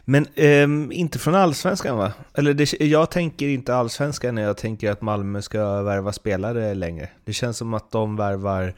Men 0.06 0.28
eh, 0.36 0.98
inte 1.00 1.20
från 1.20 1.36
allsvenskan 1.36 1.98
va? 1.98 2.14
Eller 2.34 2.54
det, 2.54 2.74
jag 2.82 3.12
tänker 3.12 3.48
inte 3.48 3.76
allsvenskan 3.76 4.36
när 4.36 4.42
jag 4.42 4.58
tänker 4.58 4.92
att 4.92 5.02
Malmö 5.02 5.42
ska 5.42 5.82
värva 5.82 6.12
spelare 6.12 6.74
längre. 6.74 7.10
Det 7.26 7.34
känns 7.34 7.58
som 7.58 7.74
att 7.74 7.92
de 7.92 8.16
värvar 8.16 8.74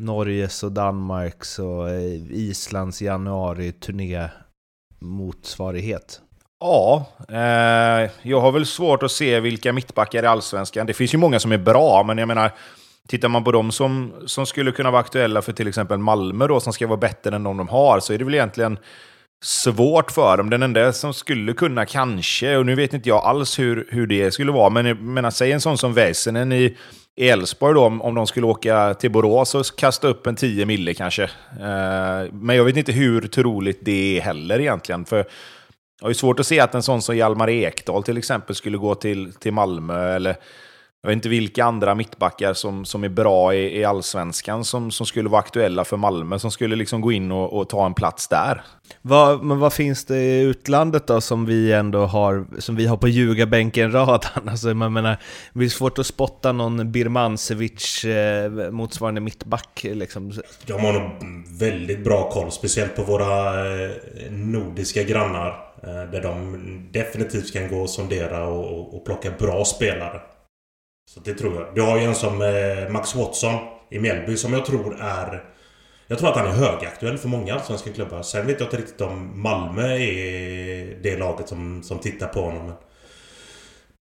Norges 0.00 0.62
och 0.62 0.72
Danmarks 0.72 1.58
och 1.58 1.88
eh, 1.88 2.32
Islands 2.32 3.02
januari-turné 3.02 4.28
motsvarighet. 4.98 6.20
Ja, 6.60 7.06
eh, 7.28 8.10
jag 8.22 8.40
har 8.40 8.52
väl 8.52 8.66
svårt 8.66 9.02
att 9.02 9.10
se 9.10 9.40
vilka 9.40 9.72
mittbackar 9.72 10.22
i 10.22 10.26
allsvenskan. 10.26 10.86
Det 10.86 10.94
finns 10.94 11.14
ju 11.14 11.18
många 11.18 11.40
som 11.40 11.52
är 11.52 11.58
bra, 11.58 12.02
men 12.06 12.18
jag 12.18 12.28
menar, 12.28 12.50
tittar 13.08 13.28
man 13.28 13.44
på 13.44 13.52
dem 13.52 13.72
som, 13.72 14.12
som 14.26 14.46
skulle 14.46 14.72
kunna 14.72 14.90
vara 14.90 15.00
aktuella 15.00 15.42
för 15.42 15.52
till 15.52 15.68
exempel 15.68 15.98
Malmö 15.98 16.46
då, 16.46 16.60
som 16.60 16.72
ska 16.72 16.86
vara 16.86 16.96
bättre 16.96 17.36
än 17.36 17.42
de 17.42 17.56
de 17.56 17.68
har, 17.68 18.00
så 18.00 18.12
är 18.12 18.18
det 18.18 18.24
väl 18.24 18.34
egentligen 18.34 18.78
svårt 19.44 20.10
för 20.10 20.36
dem. 20.36 20.50
Den 20.50 20.62
enda 20.62 20.92
som 20.92 21.14
skulle 21.14 21.52
kunna 21.52 21.86
kanske, 21.86 22.56
och 22.56 22.66
nu 22.66 22.74
vet 22.74 22.94
inte 22.94 23.08
jag 23.08 23.24
alls 23.24 23.58
hur, 23.58 23.88
hur 23.90 24.06
det 24.06 24.30
skulle 24.30 24.52
vara, 24.52 24.70
men 24.70 24.86
jag 24.86 25.00
menar, 25.00 25.30
säg 25.30 25.52
en 25.52 25.60
sån 25.60 25.78
som 25.78 25.94
Väisänen 25.94 26.52
i 26.52 26.76
i 27.20 27.28
Elfsborg 27.28 27.74
då, 27.74 27.84
om, 27.84 28.02
om 28.02 28.14
de 28.14 28.26
skulle 28.26 28.46
åka 28.46 28.94
till 28.94 29.10
Borås 29.10 29.54
och 29.54 29.64
kasta 29.76 30.08
upp 30.08 30.26
en 30.26 30.36
10 30.36 30.66
mille 30.66 30.94
kanske. 30.94 31.22
Eh, 31.60 32.32
men 32.32 32.56
jag 32.56 32.64
vet 32.64 32.76
inte 32.76 32.92
hur 32.92 33.20
troligt 33.20 33.78
det 33.82 34.18
är 34.18 34.20
heller 34.20 34.60
egentligen. 34.60 35.04
För 35.04 35.16
jag 35.16 35.24
har 36.02 36.10
ju 36.10 36.14
svårt 36.14 36.40
att 36.40 36.46
se 36.46 36.60
att 36.60 36.74
en 36.74 36.82
sån 36.82 37.02
som 37.02 37.16
Hjalmar 37.16 37.50
Ekdal 37.50 38.02
till 38.02 38.18
exempel 38.18 38.56
skulle 38.56 38.78
gå 38.78 38.94
till, 38.94 39.32
till 39.32 39.52
Malmö. 39.52 40.14
Eller 40.14 40.36
jag 41.02 41.08
vet 41.08 41.16
inte 41.16 41.28
vilka 41.28 41.64
andra 41.64 41.94
mittbackar 41.94 42.54
som, 42.54 42.84
som 42.84 43.04
är 43.04 43.08
bra 43.08 43.54
i, 43.54 43.78
i 43.78 43.84
allsvenskan 43.84 44.64
som, 44.64 44.90
som 44.90 45.06
skulle 45.06 45.28
vara 45.28 45.40
aktuella 45.40 45.84
för 45.84 45.96
Malmö, 45.96 46.38
som 46.38 46.50
skulle 46.50 46.76
liksom 46.76 47.00
gå 47.00 47.12
in 47.12 47.32
och, 47.32 47.52
och 47.52 47.68
ta 47.68 47.86
en 47.86 47.94
plats 47.94 48.28
där. 48.28 48.62
Vad, 49.02 49.44
men 49.44 49.58
vad 49.58 49.72
finns 49.72 50.04
det 50.04 50.16
i 50.16 50.40
utlandet 50.40 51.06
då 51.06 51.20
som 51.20 51.46
vi 51.46 51.72
ändå 51.72 52.04
har, 52.04 52.46
som 52.58 52.76
vi 52.76 52.86
har 52.86 52.96
på 52.96 53.08
ljugarbänken-radarn? 53.08 54.48
Alltså, 54.50 54.74
man 54.74 54.92
menar, 54.92 55.16
det 55.52 55.64
är 55.64 55.68
svårt 55.68 55.98
att 55.98 56.06
spotta 56.06 56.52
någon 56.52 56.92
Birmancevic 56.92 58.04
eh, 58.04 58.50
motsvarande 58.70 59.20
mittback 59.20 59.80
liksom. 59.82 60.32
De 60.66 60.72
har 60.72 60.92
nog 60.92 61.10
väldigt 61.58 62.04
bra 62.04 62.30
koll, 62.30 62.50
speciellt 62.50 62.96
på 62.96 63.02
våra 63.02 63.60
eh, 63.84 63.90
nordiska 64.30 65.02
grannar. 65.02 65.48
Eh, 65.82 66.10
där 66.12 66.22
de 66.22 66.88
definitivt 66.92 67.52
kan 67.52 67.68
gå 67.68 67.80
och 67.80 67.90
sondera 67.90 68.46
och, 68.46 68.78
och, 68.78 68.94
och 68.94 69.04
plocka 69.04 69.30
bra 69.38 69.64
spelare. 69.64 70.20
Så 71.14 71.20
det 71.20 71.34
tror 71.34 71.54
jag. 71.54 71.74
Du 71.74 71.82
har 71.82 71.98
ju 71.98 72.04
en 72.04 72.14
som 72.14 72.42
eh, 72.42 72.88
Max 72.90 73.14
Watson 73.14 73.54
i 73.90 73.98
Mjällby 73.98 74.36
som 74.36 74.52
jag 74.52 74.66
tror 74.66 74.96
är... 75.00 75.44
Jag 76.06 76.18
tror 76.18 76.28
att 76.28 76.36
han 76.36 76.46
är 76.46 76.50
högaktuell 76.50 77.18
för 77.18 77.28
många 77.28 77.54
allsvenska 77.54 77.92
klubbar. 77.92 78.22
Sen 78.22 78.46
vet 78.46 78.60
jag 78.60 78.66
inte 78.66 78.76
riktigt 78.76 79.00
om 79.00 79.42
Malmö 79.42 79.96
är 79.96 81.02
det 81.02 81.18
laget 81.18 81.48
som, 81.48 81.82
som 81.82 81.98
tittar 81.98 82.26
på 82.26 82.40
honom. 82.40 82.72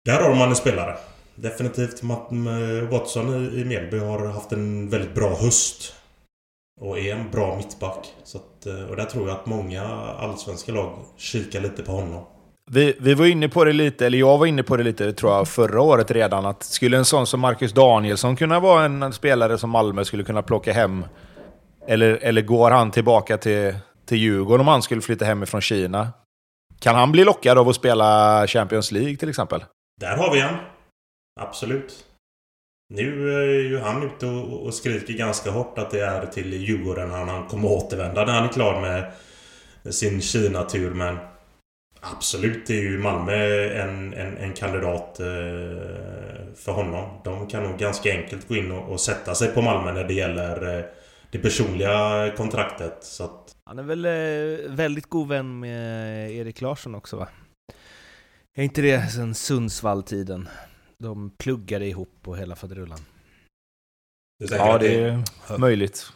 Där 0.05 0.21
har 0.21 0.35
man 0.35 0.49
en 0.49 0.57
spelare. 0.57 0.97
Definitivt 1.35 2.03
eh, 2.03 2.89
Watson 2.91 3.55
i 3.55 3.65
Mjällby 3.65 3.99
har 3.99 4.27
haft 4.27 4.53
en 4.53 4.89
väldigt 4.89 5.15
bra 5.15 5.37
höst. 5.37 5.95
Och 6.81 6.99
är 6.99 7.13
en 7.13 7.31
bra 7.31 7.57
mittback. 7.57 8.15
Så 8.25 8.39
att, 8.39 8.67
eh, 8.67 8.83
och 8.83 8.97
där 8.97 9.05
tror 9.05 9.29
jag 9.29 9.37
att 9.37 9.47
många 9.47 9.83
allsvenska 10.19 10.73
lag 10.73 10.99
kikar 11.17 11.61
lite 11.61 11.83
på 11.83 11.93
honom. 11.93 12.25
Vi, 12.71 12.97
vi 13.01 13.15
var 13.15 13.27
inne 13.27 13.49
på 13.49 13.65
det 13.65 13.73
lite, 13.73 14.07
eller 14.07 14.19
jag 14.19 14.39
var 14.39 14.47
inne 14.47 14.63
på 14.63 14.77
det 14.77 14.83
lite 14.83 15.13
tror 15.13 15.33
jag, 15.33 15.49
förra 15.49 15.81
året 15.81 16.11
redan, 16.11 16.47
att 16.47 16.63
skulle 16.63 16.97
en 16.97 17.05
sån 17.05 17.27
som 17.27 17.41
Marcus 17.41 17.73
Danielsson 17.73 18.37
kunna 18.37 18.61
vara 18.61 18.85
en 18.85 19.13
spelare 19.13 19.59
som 19.59 19.71
Malmö 19.71 20.05
skulle 20.05 20.25
kunna 20.25 20.43
plocka 20.43 20.73
hem? 20.73 21.05
Eller, 21.87 22.19
eller 22.23 22.43
går 22.43 22.71
han 22.71 22.91
tillbaka 22.91 23.39
till, 23.39 23.75
till 24.07 24.19
Djurgården 24.19 24.61
om 24.61 24.69
han 24.69 24.83
skulle 24.83 25.01
flytta 25.01 25.25
hemifrån 25.25 25.61
Kina? 25.61 26.13
Kan 26.79 26.95
han 26.95 27.13
bli 27.13 27.25
lockad 27.25 27.59
av 27.59 27.69
att 27.69 27.77
spela 27.77 28.47
Champions 28.47 28.93
League 28.93 29.17
till 29.17 29.29
exempel? 29.29 29.65
Där 30.01 30.17
har 30.17 30.35
vi 30.35 30.41
han. 30.41 30.57
Absolut. 31.41 32.05
Nu 32.95 33.35
är 33.35 33.69
ju 33.71 33.81
han 33.81 34.03
ute 34.03 34.27
och 34.27 34.75
skriker 34.75 35.15
ganska 35.15 35.51
hårt 35.51 35.79
att 35.79 35.91
det 35.91 36.01
är 36.01 36.27
till 36.27 36.53
Djurgården 36.53 37.11
han, 37.11 37.29
han 37.29 37.47
kommer 37.47 37.69
återvända 37.69 38.25
när 38.25 38.33
han 38.33 38.45
är 38.45 38.53
klar 38.53 38.81
med 38.81 39.13
sin 39.95 40.21
Kina-tur. 40.23 40.95
Men 40.95 41.19
Absolut, 42.00 42.67
det 42.67 42.79
är 42.79 42.83
ju 42.83 42.99
Malmö 42.99 43.69
en, 43.83 44.15
en, 44.15 44.37
en 44.37 44.53
kandidat 44.53 45.21
eh, 45.21 45.26
för 46.55 46.73
honom. 46.73 47.21
De 47.25 47.47
kan 47.47 47.62
nog 47.62 47.79
ganska 47.79 48.11
enkelt 48.11 48.49
gå 48.49 48.57
in 48.57 48.71
och, 48.73 48.93
och 48.93 49.00
sätta 49.00 49.35
sig 49.35 49.55
på 49.55 49.62
Malmö 49.62 49.93
när 49.93 50.05
det 50.05 50.15
gäller 50.15 50.79
eh, 50.79 50.85
det 51.31 51.38
personliga 51.38 52.33
kontraktet. 52.37 53.05
Så 53.05 53.25
att... 53.25 53.57
Han 53.65 53.79
är 53.79 53.83
väl 53.83 54.05
eh, 54.05 54.71
väldigt 54.71 55.07
god 55.07 55.29
vän 55.29 55.61
med 55.61 56.31
Erik 56.33 56.61
Larsson 56.61 56.95
också 56.95 57.17
va? 57.17 57.29
Är 58.59 58.62
inte 58.62 58.83
det 58.83 59.11
sen 59.11 59.35
Sundsvall-tiden? 59.35 60.49
De 60.99 61.31
pluggade 61.31 61.87
ihop 61.87 62.11
på 62.23 62.37
hela 62.37 62.57
faderullan. 62.57 62.99
Ja, 64.50 64.79
det 64.79 64.95
är 64.95 65.23
möjligt. 65.59 66.12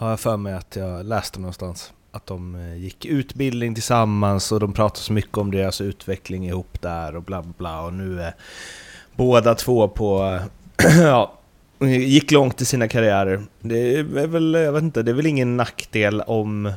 Ja, 0.00 0.10
jag 0.10 0.20
för 0.20 0.36
mig 0.36 0.54
att 0.54 0.76
jag 0.76 1.06
läste 1.06 1.40
någonstans 1.40 1.92
att 2.12 2.26
de 2.26 2.54
eh, 2.54 2.76
gick 2.76 3.04
utbildning 3.04 3.74
tillsammans 3.74 4.52
och 4.52 4.60
de 4.60 4.72
pratade 4.72 5.00
så 5.00 5.12
mycket 5.12 5.38
om 5.38 5.50
deras 5.50 5.80
utveckling 5.80 6.46
ihop 6.46 6.80
där 6.80 7.16
och 7.16 7.22
bla 7.22 7.42
bla 7.42 7.82
och 7.82 7.92
nu 7.92 8.22
är 8.22 8.34
båda 9.16 9.54
två 9.54 9.88
på, 9.88 10.40
ja, 10.98 11.38
gick 11.80 12.30
långt 12.30 12.60
i 12.60 12.64
sina 12.64 12.88
karriärer. 12.88 13.42
Det 13.60 13.96
är 13.96 14.26
väl, 14.26 14.54
jag 14.54 14.72
vet 14.72 14.82
inte, 14.82 15.02
det 15.02 15.10
är 15.10 15.14
väl 15.14 15.26
ingen 15.26 15.56
nackdel 15.56 16.20
om 16.20 16.72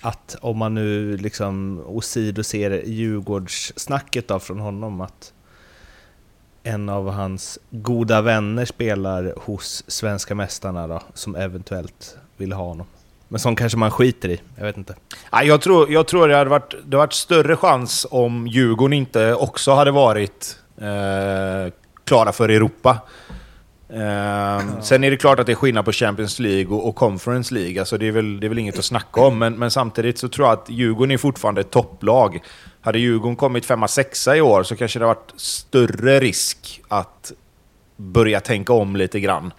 att 0.00 0.36
om 0.40 0.58
man 0.58 0.74
nu 0.74 1.16
liksom 1.16 1.82
åsido 1.86 2.42
ser 2.42 2.82
Djurgårdssnacket 2.86 4.28
då 4.28 4.38
från 4.38 4.60
honom 4.60 5.00
att 5.00 5.32
en 6.62 6.88
av 6.88 7.10
hans 7.10 7.58
goda 7.70 8.22
vänner 8.22 8.64
spelar 8.64 9.34
hos 9.36 9.84
svenska 9.86 10.34
mästarna 10.34 10.86
då, 10.86 11.02
som 11.14 11.36
eventuellt 11.36 12.16
vill 12.36 12.52
ha 12.52 12.64
honom. 12.64 12.86
Men 13.28 13.40
sånt 13.40 13.58
kanske 13.58 13.78
man 13.78 13.90
skiter 13.90 14.28
i, 14.28 14.40
jag 14.56 14.64
vet 14.64 14.76
inte. 14.76 14.94
jag, 15.30 15.60
tror, 15.60 15.92
jag 15.92 16.06
tror 16.06 16.28
det 16.28 16.36
hade 16.36 16.50
varit, 16.50 16.74
det 16.84 16.96
varit 16.96 17.12
större 17.12 17.56
chans 17.56 18.06
om 18.10 18.46
Djurgården 18.46 18.92
inte 18.92 19.34
också 19.34 19.72
hade 19.72 19.90
varit 19.90 20.58
eh, 20.80 21.72
klara 22.04 22.32
för 22.32 22.48
Europa. 22.48 22.98
Eh. 23.88 24.80
Sen 24.80 25.04
är 25.04 25.10
det 25.10 25.16
klart 25.16 25.38
att 25.38 25.46
det 25.46 25.52
är 25.52 25.56
skillnad 25.56 25.84
på 25.84 25.92
Champions 25.92 26.38
League 26.38 26.76
och, 26.76 26.88
och 26.88 26.96
Conference 26.96 27.54
League, 27.54 27.80
alltså 27.80 27.98
det, 27.98 28.08
är 28.08 28.12
väl, 28.12 28.40
det 28.40 28.46
är 28.46 28.48
väl 28.48 28.58
inget 28.58 28.78
att 28.78 28.84
snacka 28.84 29.20
om. 29.20 29.38
Men, 29.38 29.58
men 29.58 29.70
samtidigt 29.70 30.18
så 30.18 30.28
tror 30.28 30.48
jag 30.48 30.52
att 30.52 30.70
Djurgården 30.70 31.10
är 31.10 31.18
fortfarande 31.18 31.60
ett 31.60 31.70
topplag. 31.70 32.40
Hade 32.80 32.98
Djurgården 32.98 33.36
kommit 33.36 33.66
femma, 33.66 33.88
sexa 33.88 34.36
i 34.36 34.40
år 34.40 34.62
så 34.62 34.76
kanske 34.76 34.98
det 34.98 35.04
hade 35.04 35.14
varit 35.20 35.40
större 35.40 36.20
risk 36.20 36.82
att 36.88 37.32
börja 37.96 38.40
tänka 38.40 38.72
om 38.72 38.96
lite 38.96 39.20
grann. 39.20 39.52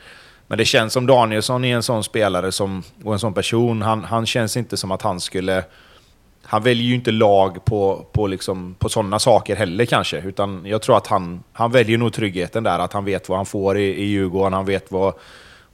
Men 0.47 0.57
det 0.57 0.65
känns 0.65 0.93
som 0.93 1.07
Danielsson 1.07 1.65
är 1.65 1.75
en 1.75 1.83
sån 1.83 2.03
spelare 2.03 2.51
som, 2.51 2.83
och 3.03 3.13
en 3.13 3.19
sån 3.19 3.33
person. 3.33 3.81
Han, 3.81 4.03
han 4.03 4.25
känns 4.25 4.57
inte 4.57 4.77
som 4.77 4.91
att 4.91 5.01
han 5.01 5.19
skulle... 5.19 5.63
Han 6.47 6.63
väljer 6.63 6.83
ju 6.83 6.95
inte 6.95 7.11
lag 7.11 7.65
på, 7.65 8.05
på, 8.11 8.27
liksom, 8.27 8.75
på 8.79 8.89
sådana 8.89 9.19
saker 9.19 9.55
heller 9.55 9.85
kanske. 9.85 10.17
Utan 10.17 10.65
jag 10.65 10.81
tror 10.81 10.97
att 10.97 11.07
han, 11.07 11.43
han 11.53 11.71
väljer 11.71 11.97
nog 11.97 12.13
tryggheten 12.13 12.63
där. 12.63 12.79
Att 12.79 12.93
han 12.93 13.05
vet 13.05 13.29
vad 13.29 13.37
han 13.37 13.45
får 13.45 13.77
i, 13.77 13.83
i 13.83 14.03
Djurgården. 14.03 14.53
Han 14.53 14.65
vet 14.65 14.91
vad, 14.91 15.13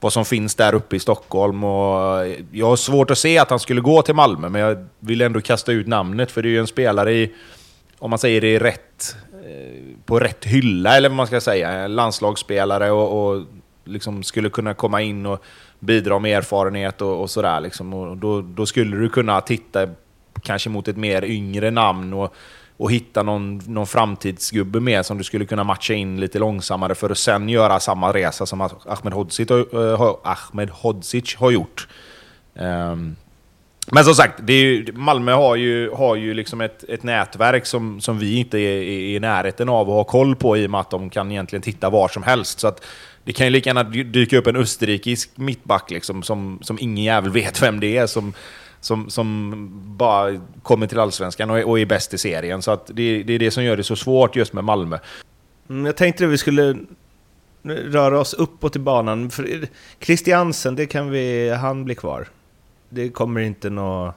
vad 0.00 0.12
som 0.12 0.24
finns 0.24 0.54
där 0.54 0.74
uppe 0.74 0.96
i 0.96 0.98
Stockholm. 0.98 1.64
Och 1.64 2.26
jag 2.52 2.66
har 2.66 2.76
svårt 2.76 3.10
att 3.10 3.18
se 3.18 3.38
att 3.38 3.50
han 3.50 3.58
skulle 3.58 3.80
gå 3.80 4.02
till 4.02 4.14
Malmö, 4.14 4.48
men 4.48 4.60
jag 4.60 4.86
vill 4.98 5.20
ändå 5.20 5.40
kasta 5.40 5.72
ut 5.72 5.86
namnet. 5.86 6.30
För 6.30 6.42
det 6.42 6.48
är 6.48 6.50
ju 6.50 6.58
en 6.58 6.66
spelare 6.66 7.12
i, 7.12 7.32
om 7.98 8.10
man 8.10 8.18
säger 8.18 8.40
det 8.40 8.52
i 8.52 8.58
rätt, 8.58 9.16
eh, 9.32 9.96
på 10.04 10.18
rätt 10.18 10.44
hylla, 10.44 10.96
eller 10.96 11.08
vad 11.08 11.16
man 11.16 11.26
ska 11.26 11.40
säga. 11.40 11.70
En 11.70 11.94
landslagsspelare 11.94 12.90
och, 12.90 13.32
och 13.32 13.42
liksom 13.84 14.22
skulle 14.22 14.50
kunna 14.50 14.74
komma 14.74 15.02
in 15.02 15.26
och 15.26 15.44
bidra 15.78 16.18
med 16.18 16.38
erfarenhet 16.38 17.02
och, 17.02 17.20
och 17.20 17.30
sådär. 17.30 17.60
Liksom. 17.60 17.94
Och 17.94 18.16
då, 18.16 18.40
då 18.40 18.66
skulle 18.66 18.96
du 18.96 19.08
kunna 19.08 19.40
titta 19.40 19.88
kanske 20.42 20.70
mot 20.70 20.88
ett 20.88 20.96
mer 20.96 21.24
yngre 21.24 21.70
namn 21.70 22.12
och, 22.12 22.34
och 22.76 22.92
hitta 22.92 23.22
någon, 23.22 23.62
någon 23.66 23.86
framtidsgubbe 23.86 24.80
med 24.80 25.06
som 25.06 25.18
du 25.18 25.24
skulle 25.24 25.44
kunna 25.44 25.64
matcha 25.64 25.94
in 25.94 26.20
lite 26.20 26.38
långsammare 26.38 26.94
för 26.94 27.10
att 27.10 27.18
sen 27.18 27.48
göra 27.48 27.80
samma 27.80 28.12
resa 28.12 28.46
som 28.46 28.60
Ahmed 28.60 29.12
Hodzic, 29.12 29.50
uh, 29.50 30.16
Ahmed 30.24 30.70
Hodzic 30.70 31.36
har 31.36 31.50
gjort. 31.50 31.88
Um, 32.54 33.16
men 33.86 34.04
som 34.04 34.14
sagt, 34.14 34.50
ju, 34.50 34.92
Malmö 34.92 35.32
har 35.32 35.56
ju, 35.56 35.90
har 35.90 36.16
ju 36.16 36.34
liksom 36.34 36.60
ett, 36.60 36.84
ett 36.88 37.02
nätverk 37.02 37.66
som, 37.66 38.00
som 38.00 38.18
vi 38.18 38.36
inte 38.36 38.58
är, 38.58 38.82
är 38.82 39.16
i 39.16 39.20
närheten 39.20 39.68
av 39.68 39.90
att 39.90 39.94
ha 39.94 40.04
koll 40.04 40.36
på 40.36 40.56
i 40.56 40.66
och 40.66 40.70
med 40.70 40.80
att 40.80 40.90
de 40.90 41.10
kan 41.10 41.32
egentligen 41.32 41.62
titta 41.62 41.90
var 41.90 42.08
som 42.08 42.22
helst. 42.22 42.60
Så 42.60 42.68
att 42.68 42.84
det 43.24 43.32
kan 43.32 43.46
ju 43.46 43.50
lika 43.50 43.70
gärna 43.70 43.82
dyka 43.82 44.38
upp 44.38 44.46
en 44.46 44.56
österrikisk 44.56 45.30
mittback 45.34 45.90
liksom, 45.90 46.22
som, 46.22 46.58
som 46.62 46.78
ingen 46.80 47.04
jävel 47.04 47.30
vet 47.30 47.62
vem 47.62 47.80
det 47.80 47.96
är, 47.96 48.06
som, 48.06 48.34
som, 48.80 49.10
som 49.10 49.52
bara 49.96 50.40
kommer 50.62 50.86
till 50.86 50.98
Allsvenskan 50.98 51.50
och 51.50 51.58
är, 51.58 51.68
och 51.68 51.80
är 51.80 51.86
bäst 51.86 52.14
i 52.14 52.18
serien. 52.18 52.62
Så 52.62 52.70
att 52.70 52.86
det, 52.86 53.22
det 53.22 53.32
är 53.32 53.38
det 53.38 53.50
som 53.50 53.64
gör 53.64 53.76
det 53.76 53.84
så 53.84 53.96
svårt 53.96 54.36
just 54.36 54.52
med 54.52 54.64
Malmö. 54.64 54.98
Mm, 55.68 55.86
jag 55.86 55.96
tänkte 55.96 56.24
att 56.24 56.30
vi 56.30 56.38
skulle 56.38 56.76
röra 57.64 58.20
oss 58.20 58.34
uppåt 58.34 58.76
i 58.76 58.78
banan. 58.78 59.30
För 59.30 59.66
Christiansen, 60.00 60.76
det 60.76 60.86
kan 60.86 61.10
vi, 61.10 61.50
han 61.50 61.84
blir 61.84 61.94
kvar. 61.94 62.28
Det 62.88 63.08
kommer 63.08 63.40
inte 63.40 63.70
nå... 63.70 64.14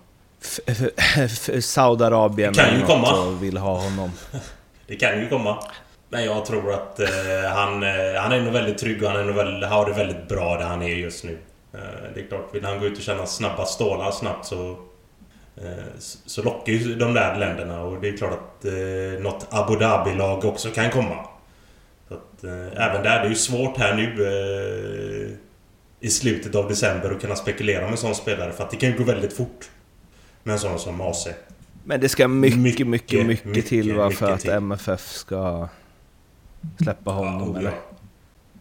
Saudiarabien 1.59 2.53
det 2.53 2.59
kan 2.59 2.79
ju 2.79 2.85
komma. 2.85 3.37
vill 3.41 3.57
ha 3.57 3.81
honom. 3.81 4.11
Det 4.87 4.95
kan 4.95 5.19
ju 5.19 5.29
komma. 5.29 5.63
Men 6.15 6.25
jag 6.25 6.45
tror 6.45 6.73
att 6.73 6.99
eh, 6.99 7.07
han, 7.53 7.83
eh, 7.83 8.21
han 8.21 8.31
är 8.31 8.41
nog 8.41 8.53
väldigt 8.53 8.77
trygg 8.77 9.03
och 9.03 9.09
han 9.09 9.19
är 9.19 9.23
nog 9.23 9.35
väldigt, 9.35 9.69
har 9.69 9.85
det 9.85 9.93
väldigt 9.93 10.27
bra 10.27 10.57
där 10.57 10.65
han 10.65 10.81
är 10.81 10.95
just 10.95 11.23
nu. 11.23 11.37
Eh, 11.73 11.79
det 12.13 12.19
är 12.19 12.27
klart, 12.27 12.49
vill 12.55 12.65
han 12.65 12.79
gå 12.79 12.85
ut 12.85 12.97
och 12.97 13.03
känna 13.03 13.25
snabba 13.25 13.65
stålar 13.65 14.11
snabbt 14.11 14.45
så 14.45 14.77
Eh, 15.57 15.93
så 16.25 16.43
lockar 16.43 16.73
ju 16.73 16.95
de 16.95 17.13
där 17.13 17.39
länderna 17.39 17.81
och 17.81 18.01
det 18.01 18.09
är 18.09 18.17
klart 18.17 18.31
att 18.31 18.65
eh, 18.65 19.21
något 19.21 19.47
Abu 19.49 19.75
Dhabi-lag 19.75 20.45
också 20.45 20.69
kan 20.69 20.89
komma. 20.89 21.25
Så 22.07 22.13
att, 22.13 22.43
eh, 22.43 22.85
även 22.85 23.03
där, 23.03 23.19
det 23.19 23.25
är 23.25 23.29
ju 23.29 23.35
svårt 23.35 23.77
här 23.77 23.95
nu 23.95 24.25
eh, 24.25 25.37
i 26.07 26.09
slutet 26.09 26.55
av 26.55 26.69
december 26.69 27.11
att 27.11 27.21
kunna 27.21 27.35
spekulera 27.35 27.81
med 27.81 27.91
en 27.91 27.97
sån 27.97 28.15
spelare 28.15 28.51
för 28.51 28.63
att 28.63 28.71
det 28.71 28.77
kan 28.77 28.89
ju 28.89 28.97
gå 28.97 29.03
väldigt 29.03 29.33
fort. 29.33 29.69
Med 30.43 30.53
en 30.53 30.59
sån 30.59 30.79
som 30.79 31.01
AC. 31.01 31.27
Men 31.83 31.99
det 31.99 32.09
ska 32.09 32.27
mycket, 32.27 32.59
mycket, 32.59 32.87
mycket, 32.87 33.25
mycket, 33.45 33.65
till 33.65 33.95
va, 33.95 34.11
för 34.11 34.31
att. 34.31 34.45
MFF 34.45 35.07
ska 35.07 35.67
släppa 36.83 37.11
honom 37.11 37.51
Ja, 37.53 37.59
eller? 37.59 37.73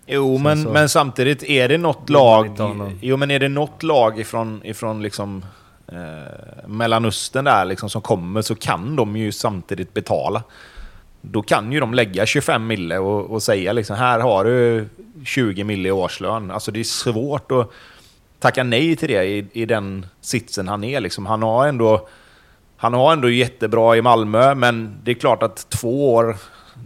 Jo, 0.06 0.38
men, 0.38 0.62
så- 0.62 0.68
men 0.70 0.88
samtidigt 0.88 1.42
är 1.42 1.68
det 1.68 1.78
något 1.78 2.11
lag... 2.11 2.56
Jo, 3.00 3.16
men 3.16 3.30
är 3.30 3.38
det 3.38 3.49
något 3.49 3.82
lag 3.82 4.20
ifrån, 4.20 4.61
ifrån 4.64 5.02
liksom, 5.02 5.44
eh, 5.88 6.66
Mellanöstern 6.68 7.44
där 7.44 7.64
liksom, 7.64 7.90
som 7.90 8.02
kommer 8.02 8.42
så 8.42 8.54
kan 8.54 8.96
de 8.96 9.16
ju 9.16 9.32
samtidigt 9.32 9.94
betala. 9.94 10.42
Då 11.20 11.42
kan 11.42 11.73
ju 11.73 11.80
de 11.80 11.94
lägga 11.94 12.26
25 12.26 12.66
mille 12.66 12.99
och, 12.99 13.30
och 13.30 13.42
säga 13.42 13.73
liksom 13.73 13.96
här 13.96 14.20
har 14.20 14.44
du 14.44 14.88
20 15.25 15.64
mille 15.64 15.88
i 15.88 15.92
årslön. 15.92 16.50
Alltså 16.50 16.70
det 16.70 16.80
är 16.80 16.84
svårt 16.84 17.52
att 17.52 17.70
tacka 18.38 18.64
nej 18.64 18.96
till 18.96 19.08
det 19.08 19.25
i, 19.25 19.46
i 19.52 19.66
den 19.66 20.06
sitsen 20.20 20.68
han 20.68 20.84
är. 20.84 21.00
Liksom. 21.00 21.26
Han 21.26 21.42
har 21.42 21.66
ändå... 21.66 22.08
Han 22.76 22.94
har 22.94 23.12
ändå 23.12 23.30
jättebra 23.30 23.96
i 23.96 24.02
Malmö, 24.02 24.54
men 24.54 24.96
det 25.04 25.11
är 25.11 25.14
klart 25.14 25.42
att 25.42 25.66
två 25.70 26.14
år, 26.14 26.37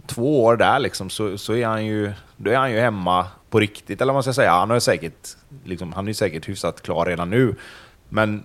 två 0.07 0.43
år 0.43 0.57
där 0.57 0.79
liksom, 0.79 1.09
så, 1.09 1.37
så 1.37 1.53
är 1.53 1.67
han 1.67 1.85
ju, 1.85 2.11
då 2.37 2.51
är 2.51 2.55
han 2.55 2.71
ju 2.71 2.79
hemma 2.79 3.27
på 3.49 3.59
riktigt, 3.59 4.01
eller 4.01 4.13
vad 4.13 4.15
man 4.15 4.23
ska 4.23 4.33
säga. 4.33 4.51
Han 4.51 4.71
är 4.71 4.79
säkert, 4.79 5.29
liksom, 5.63 5.93
han 5.93 6.07
är 6.07 6.13
säkert 6.13 6.49
hyfsat 6.49 6.81
klar 6.81 7.05
redan 7.05 7.29
nu. 7.29 7.55
Men 8.09 8.43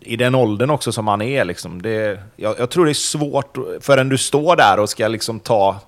i 0.00 0.16
den 0.16 0.34
åldern 0.34 0.70
också 0.70 0.92
som 0.92 1.08
han 1.08 1.22
är, 1.22 1.44
liksom, 1.44 1.82
det, 1.82 2.20
jag, 2.36 2.58
jag 2.58 2.70
tror 2.70 2.84
det 2.84 2.92
är 2.92 2.94
svårt 2.94 3.58
förrän 3.80 4.08
du 4.08 4.18
står 4.18 4.56
där 4.56 4.78
och 4.78 4.88
ska 4.88 5.08
liksom 5.08 5.40
ta... 5.40 5.80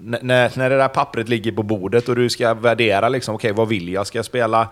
När, 0.00 0.58
när 0.58 0.70
det 0.70 0.76
där 0.76 0.88
pappret 0.88 1.28
ligger 1.28 1.52
på 1.52 1.62
bordet 1.62 2.08
och 2.08 2.16
du 2.16 2.30
ska 2.30 2.54
värdera, 2.54 3.08
liksom, 3.08 3.34
okej, 3.34 3.52
vad 3.52 3.68
vill 3.68 3.88
jag? 3.88 4.06
Ska 4.06 4.18
jag 4.18 4.24
spela 4.24 4.68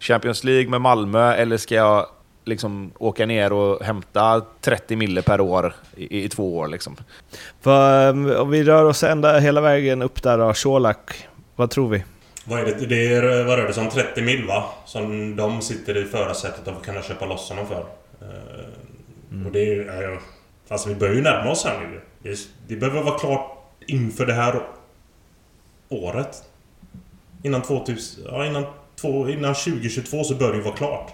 Champions 0.00 0.44
League 0.44 0.70
med 0.70 0.80
Malmö 0.80 1.34
eller 1.34 1.56
ska 1.56 1.74
jag 1.74 2.06
liksom 2.46 2.92
åka 2.98 3.26
ner 3.26 3.52
och 3.52 3.84
hämta 3.84 4.42
30 4.60 4.96
mille 4.96 5.22
per 5.22 5.40
år 5.40 5.74
i, 5.96 6.24
i 6.24 6.28
två 6.28 6.56
år? 6.56 6.68
Liksom? 6.68 6.96
För, 7.60 8.10
om 8.40 8.50
vi 8.50 8.64
rör 8.64 8.84
oss 8.84 9.02
ända 9.02 9.38
hela 9.38 9.60
vägen 9.60 10.02
upp 10.02 10.22
där 10.22 10.38
då, 10.38 10.52
Colak, 10.52 11.28
vad 11.56 11.70
tror 11.70 11.88
vi? 11.88 12.04
Vad 12.44 12.60
är 12.60 12.64
det? 12.64 12.86
Det 12.86 13.06
är, 13.14 13.44
vad 13.44 13.58
rör 13.58 13.66
det 13.66 13.72
sig 13.72 13.84
om? 13.84 13.90
30 13.90 14.22
mil 14.22 14.46
va? 14.46 14.64
Som 14.84 15.36
de 15.36 15.60
sitter 15.62 15.96
i 15.96 16.04
förarsätet 16.04 16.68
och 16.68 16.84
kan 16.84 17.02
köpa 17.02 17.26
loss 17.26 17.48
honom 17.48 17.66
för. 17.66 17.84
Eh, 18.20 19.46
Och 19.46 19.52
det 19.52 19.60
är 19.60 19.74
ju... 19.74 19.84
ja. 20.12 20.18
Alltså 20.68 20.88
vi 20.88 20.94
börjar 20.94 21.14
ju 21.14 21.22
närma 21.22 21.50
oss 21.50 21.64
här 21.64 21.80
nu. 21.80 22.00
Det, 22.22 22.38
det 22.68 22.76
behöver 22.76 23.02
vara 23.02 23.18
klart 23.18 23.58
inför 23.86 24.26
det 24.26 24.32
här 24.32 24.60
året. 25.88 26.42
Innan 27.42 27.62
2000... 27.62 28.24
Ja, 28.30 28.46
innan, 28.46 28.64
två, 29.00 29.28
innan 29.28 29.54
2022 29.54 30.24
så 30.24 30.34
bör 30.34 30.50
det 30.50 30.56
ju 30.56 30.62
vara 30.62 30.76
klart. 30.76 31.12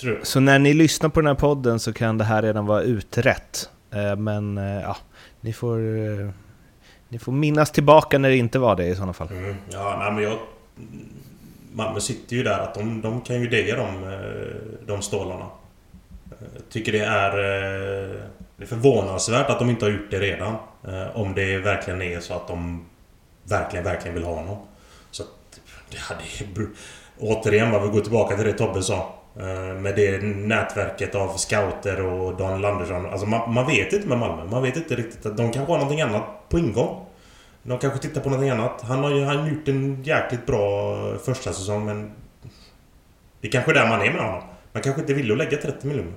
Tror 0.00 0.16
jag. 0.16 0.26
Så 0.26 0.40
när 0.40 0.58
ni 0.58 0.74
lyssnar 0.74 1.08
på 1.08 1.20
den 1.20 1.26
här 1.26 1.34
podden 1.34 1.80
så 1.80 1.92
kan 1.92 2.18
det 2.18 2.24
här 2.24 2.42
redan 2.42 2.66
vara 2.66 2.82
utrett. 2.82 3.70
Eh, 3.90 4.16
Men 4.16 4.58
eh, 4.58 4.82
ja, 4.82 4.96
ni 5.40 5.52
får, 5.52 5.78
eh, 5.78 6.30
ni 7.08 7.18
får 7.18 7.32
minnas 7.32 7.72
tillbaka 7.72 8.18
när 8.18 8.28
det 8.28 8.36
inte 8.36 8.58
var 8.58 8.76
det 8.76 8.86
i 8.86 8.94
sådana 8.94 9.12
fall. 9.12 9.28
Mm. 9.30 9.56
Ja, 9.72 9.96
nej 10.00 10.12
men 10.12 10.22
jag... 10.22 10.38
Malmö 11.72 12.00
sitter 12.00 12.36
ju 12.36 12.42
där 12.42 12.58
att 12.58 12.74
de, 12.74 13.00
de 13.00 13.20
kan 13.20 13.40
ju 13.40 13.48
dega 13.48 13.76
de, 13.76 14.18
de 14.86 15.02
stålarna. 15.02 15.46
Jag 16.40 16.62
tycker 16.70 16.92
det 16.92 17.04
är... 17.04 17.36
Det 18.56 18.64
är 18.64 18.66
förvånansvärt 18.66 19.50
att 19.50 19.58
de 19.58 19.70
inte 19.70 19.84
har 19.84 19.92
gjort 19.92 20.10
det 20.10 20.20
redan. 20.20 20.56
Om 21.14 21.34
det 21.34 21.58
verkligen 21.58 22.02
är 22.02 22.20
så 22.20 22.34
att 22.34 22.48
de 22.48 22.84
verkligen, 23.44 23.84
verkligen 23.84 24.14
vill 24.14 24.24
ha 24.24 24.34
honom. 24.34 24.56
Så 25.10 25.22
att 25.22 25.60
det 25.90 25.98
hade. 25.98 26.20
Återigen, 27.18 27.70
vad 27.70 27.82
vi 27.82 27.88
går 27.88 28.00
tillbaka 28.00 28.36
till 28.36 28.46
det 28.46 28.52
Tobbe 28.52 28.82
sa. 28.82 29.17
Eh, 29.40 29.74
med 29.74 29.96
det 29.96 30.22
nätverket 30.22 31.14
av 31.14 31.36
scouter 31.36 32.00
och 32.00 32.36
Daniel 32.36 32.64
Andersson. 32.64 33.06
Alltså 33.06 33.26
man, 33.26 33.52
man 33.52 33.66
vet 33.66 33.92
inte 33.92 34.08
med 34.08 34.18
Malmö. 34.18 34.44
Man 34.44 34.62
vet 34.62 34.76
inte 34.76 34.94
riktigt 34.94 35.26
att 35.26 35.36
de 35.36 35.52
kanske 35.52 35.72
har 35.72 35.78
någonting 35.78 36.00
annat 36.00 36.24
på 36.48 36.58
ingång. 36.58 37.06
De 37.62 37.78
kanske 37.78 37.98
tittar 37.98 38.20
på 38.20 38.30
någonting 38.30 38.50
annat. 38.50 38.82
Han 38.82 38.98
har 38.98 39.10
ju 39.10 39.24
han 39.24 39.48
gjort 39.48 39.68
en 39.68 40.02
jäkligt 40.02 40.46
bra 40.46 40.94
första 41.18 41.52
säsong 41.52 41.86
men... 41.86 42.12
Det 43.40 43.48
är 43.48 43.52
kanske 43.52 43.70
är 43.72 43.74
där 43.74 43.88
man 43.88 44.00
är 44.00 44.12
med 44.12 44.24
honom. 44.24 44.42
Man 44.72 44.82
kanske 44.82 45.00
inte 45.00 45.14
vill 45.14 45.32
att 45.32 45.38
lägga 45.38 45.56
30 45.56 45.86
miljoner. 45.86 46.12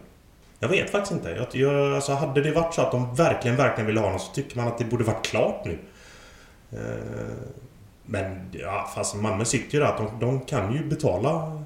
Jag 0.59 0.69
vet 0.69 0.89
faktiskt 0.89 1.11
inte. 1.11 1.29
Jag, 1.29 1.47
jag, 1.51 1.95
alltså 1.95 2.13
hade 2.13 2.41
det 2.41 2.51
varit 2.51 2.73
så 2.73 2.81
att 2.81 2.91
de 2.91 3.15
verkligen, 3.15 3.57
verkligen 3.57 3.87
ville 3.87 3.99
ha 3.99 4.07
honom 4.07 4.19
så 4.19 4.33
tycker 4.33 4.57
man 4.57 4.67
att 4.67 4.77
det 4.77 4.85
borde 4.85 5.03
varit 5.03 5.25
klart 5.25 5.65
nu. 5.65 5.79
Eh, 6.71 7.47
men 8.05 8.49
ja, 8.51 8.91
fast 8.95 9.15
Malmö 9.15 9.45
sitter 9.45 9.73
ju 9.73 9.79
där 9.79 9.93
de, 9.97 10.19
de 10.19 10.39
kan 10.39 10.73
ju 10.73 10.85
betala 10.85 11.61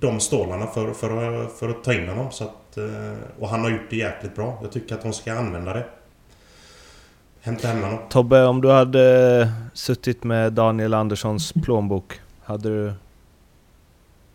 de 0.00 0.20
stålarna 0.20 0.66
för, 0.66 0.92
för, 0.92 1.46
för 1.46 1.68
att 1.68 1.84
ta 1.84 1.92
in 1.92 2.08
honom. 2.08 2.32
Så 2.32 2.44
att, 2.44 2.76
eh, 2.76 3.18
och 3.40 3.48
han 3.48 3.60
har 3.60 3.70
gjort 3.70 3.90
det 3.90 3.96
jäkligt 3.96 4.34
bra. 4.34 4.58
Jag 4.62 4.72
tycker 4.72 4.94
att 4.94 5.02
de 5.02 5.12
ska 5.12 5.32
använda 5.32 5.72
det. 5.72 5.84
Hämta 7.40 7.68
hem 7.68 7.82
honom. 7.82 7.98
Tobbe, 8.08 8.44
om 8.44 8.60
du 8.60 8.70
hade 8.70 9.52
suttit 9.74 10.24
med 10.24 10.52
Daniel 10.52 10.94
Anderssons 10.94 11.52
plånbok, 11.52 12.20
hade 12.44 12.68
du 12.68 12.92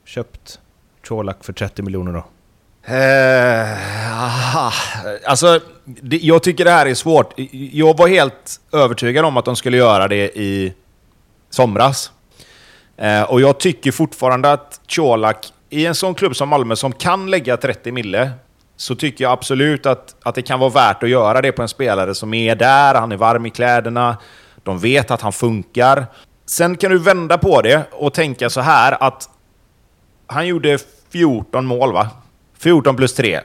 köpt 0.06 0.60
Colak 1.08 1.44
för 1.44 1.54
30 1.54 1.82
miljoner 1.82 2.14
då? 2.14 2.24
Eh, 2.94 3.78
alltså, 5.30 5.60
det, 5.86 6.18
jag 6.18 6.44
tycker 6.44 6.66
det 6.66 6.72
här 6.72 6.86
är 6.86 6.94
svårt. 6.94 7.34
Jag 7.52 7.98
var 7.98 8.08
helt 8.08 8.62
övertygad 8.72 9.26
om 9.26 9.38
att 9.38 9.46
de 9.46 9.56
skulle 9.56 9.78
göra 9.78 10.08
det 10.08 10.38
i 10.38 10.74
somras. 11.50 12.12
Eh, 12.98 13.22
och 13.22 13.42
jag 13.42 13.60
tycker 13.60 13.92
fortfarande 13.92 14.52
att 14.52 14.82
Colak, 14.96 15.54
i 15.70 15.86
en 15.86 15.96
sån 15.96 16.16
klubb 16.16 16.36
som 16.36 16.50
Malmö 16.50 16.76
som 16.76 16.92
kan 16.92 17.32
lägga 17.32 17.58
30 17.58 17.92
mille, 17.92 18.32
så 18.78 18.96
tycker 18.96 19.24
jag 19.24 19.32
absolut 19.32 19.86
att, 19.86 20.16
att 20.24 20.36
det 20.36 20.42
kan 20.42 20.60
vara 20.60 20.70
värt 20.70 21.04
att 21.04 21.10
göra 21.10 21.42
det 21.42 21.52
på 21.52 21.62
en 21.62 21.68
spelare 21.68 22.16
som 22.16 22.34
är 22.34 22.56
där, 22.56 22.96
han 22.96 23.12
är 23.12 23.18
varm 23.18 23.46
i 23.46 23.50
kläderna, 23.50 24.18
de 24.64 24.80
vet 24.80 25.12
att 25.12 25.22
han 25.22 25.34
funkar. 25.34 26.06
Sen 26.46 26.78
kan 26.78 26.92
du 26.92 26.98
vända 27.00 27.38
på 27.38 27.62
det 27.62 27.84
och 27.92 28.14
tänka 28.14 28.50
så 28.50 28.62
här 28.62 29.04
att 29.04 29.30
han 30.28 30.48
gjorde 30.48 30.78
14 31.10 31.66
mål 31.66 31.94
va? 31.94 32.10
14 32.58 32.96
plus 32.96 33.14
3. 33.14 33.42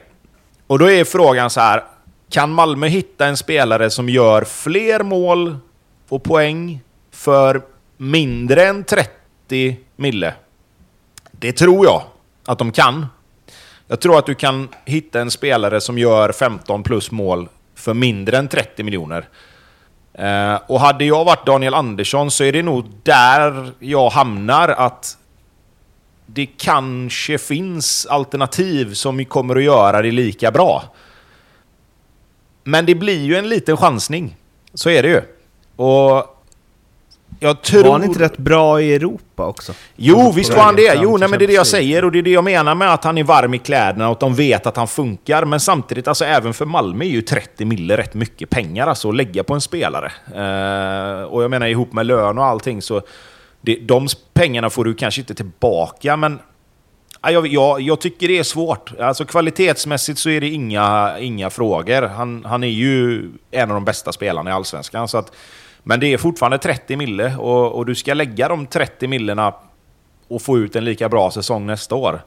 Och 0.67 0.79
då 0.79 0.91
är 0.91 1.03
frågan 1.03 1.49
så 1.49 1.59
här, 1.59 1.83
kan 2.29 2.51
Malmö 2.51 2.87
hitta 2.87 3.25
en 3.25 3.37
spelare 3.37 3.89
som 3.89 4.09
gör 4.09 4.43
fler 4.43 5.03
mål 5.03 5.57
och 6.09 6.23
poäng 6.23 6.81
för 7.11 7.61
mindre 7.97 8.65
än 8.65 8.83
30 8.83 9.77
mille? 9.95 10.33
Det 11.41 11.51
tror 11.51 11.85
jag 11.85 12.03
att 12.45 12.57
de 12.57 12.71
kan. 12.71 13.05
Jag 13.87 14.01
tror 14.01 14.17
att 14.17 14.25
du 14.25 14.35
kan 14.35 14.69
hitta 14.85 15.21
en 15.21 15.31
spelare 15.31 15.81
som 15.81 15.97
gör 15.97 16.31
15 16.31 16.83
plus 16.83 17.11
mål 17.11 17.49
för 17.75 17.93
mindre 17.93 18.37
än 18.37 18.47
30 18.47 18.83
miljoner. 18.83 19.29
Eh, 20.13 20.55
och 20.67 20.79
hade 20.79 21.05
jag 21.05 21.25
varit 21.25 21.45
Daniel 21.45 21.73
Andersson 21.73 22.31
så 22.31 22.43
är 22.43 22.51
det 22.51 22.63
nog 22.63 22.85
där 23.03 23.71
jag 23.79 24.09
hamnar 24.09 24.69
att 24.69 25.17
det 26.25 26.45
kanske 26.45 27.37
finns 27.37 28.05
alternativ 28.05 28.93
som 28.93 29.25
kommer 29.25 29.55
att 29.55 29.63
göra 29.63 30.01
det 30.01 30.11
lika 30.11 30.51
bra. 30.51 30.83
Men 32.63 32.85
det 32.85 32.95
blir 32.95 33.23
ju 33.23 33.35
en 33.35 33.49
liten 33.49 33.77
chansning. 33.77 34.35
Så 34.73 34.89
är 34.89 35.03
det 35.03 35.09
ju. 35.09 35.21
Och 35.75 36.30
jag 37.43 37.61
tror... 37.61 37.83
Var 37.83 37.91
han 37.91 38.03
inte 38.03 38.19
rätt 38.19 38.37
bra 38.37 38.81
i 38.81 38.93
Europa 38.93 39.45
också? 39.45 39.73
Jo, 39.95 40.31
visst 40.31 40.51
På 40.51 40.57
var 40.57 40.63
han 40.63 40.75
det. 40.75 40.99
Jo, 41.01 41.17
nej, 41.17 41.29
men 41.29 41.39
det 41.39 41.45
är 41.45 41.47
det 41.47 41.53
jag 41.53 41.67
säger 41.67 42.05
och 42.05 42.11
det 42.11 42.19
är 42.19 42.23
det 42.23 42.29
jag 42.31 42.43
menar 42.43 42.75
med 42.75 42.93
att 42.93 43.03
han 43.03 43.17
är 43.17 43.23
varm 43.23 43.53
i 43.53 43.57
kläderna 43.57 44.07
och 44.07 44.11
att 44.11 44.19
de 44.19 44.35
vet 44.35 44.65
att 44.65 44.77
han 44.77 44.87
funkar. 44.87 45.45
Men 45.45 45.59
samtidigt, 45.59 46.07
alltså 46.07 46.25
även 46.25 46.53
för 46.53 46.65
Malmö 46.65 47.05
är 47.05 47.09
ju 47.09 47.21
30 47.21 47.65
mille 47.65 47.97
rätt 47.97 48.13
mycket 48.13 48.49
pengar 48.49 48.87
alltså 48.87 49.09
att 49.09 49.15
lägga 49.15 49.43
på 49.43 49.53
en 49.53 49.61
spelare. 49.61 50.11
Eh, 50.35 51.23
och 51.23 51.43
jag 51.43 51.51
menar 51.51 51.67
ihop 51.67 51.93
med 51.93 52.05
lön 52.05 52.37
och 52.37 52.45
allting 52.45 52.81
så 52.81 53.01
det, 53.61 53.75
de 53.75 54.07
pengarna 54.33 54.69
får 54.69 54.85
du 54.85 54.93
kanske 54.93 55.21
inte 55.21 55.33
tillbaka, 55.33 56.17
men 56.17 56.39
ja, 57.21 57.31
jag, 57.31 57.47
jag, 57.47 57.81
jag 57.81 58.01
tycker 58.01 58.27
det 58.27 58.39
är 58.39 58.43
svårt. 58.43 58.99
Alltså 58.99 59.25
kvalitetsmässigt 59.25 60.19
så 60.19 60.29
är 60.29 60.41
det 60.41 60.49
inga, 60.49 61.19
inga 61.19 61.49
frågor. 61.49 62.01
Han, 62.01 62.45
han 62.45 62.63
är 62.63 62.67
ju 62.67 63.29
en 63.51 63.69
av 63.69 63.75
de 63.75 63.85
bästa 63.85 64.11
spelarna 64.11 64.49
i 64.49 64.53
Allsvenskan. 64.53 65.07
Så 65.07 65.17
att, 65.17 65.31
men 65.83 65.99
det 65.99 66.13
är 66.13 66.17
fortfarande 66.17 66.57
30 66.57 66.95
mille 66.95 67.35
och, 67.35 67.71
och 67.71 67.85
du 67.85 67.95
ska 67.95 68.13
lägga 68.13 68.47
de 68.47 68.65
30 68.65 69.07
millena 69.07 69.53
och 70.27 70.41
få 70.41 70.57
ut 70.57 70.75
en 70.75 70.85
lika 70.85 71.09
bra 71.09 71.31
säsong 71.31 71.65
nästa 71.65 71.95
år. 71.95 72.21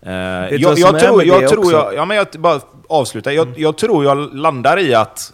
Du 0.00 0.10
jag, 0.10 0.78
jag, 0.78 1.00
tror, 1.00 1.24
jag 1.24 1.48
tror 1.48 1.72
jag, 1.72 1.94
ja, 1.94 2.04
men 2.04 2.16
jag 2.16 2.26
bara 2.38 2.60
avsluta. 2.88 3.32
Jag, 3.32 3.48
jag 3.56 3.78
tror 3.78 4.04
jag 4.04 4.34
landar 4.36 4.78
i 4.78 4.94
att 4.94 5.32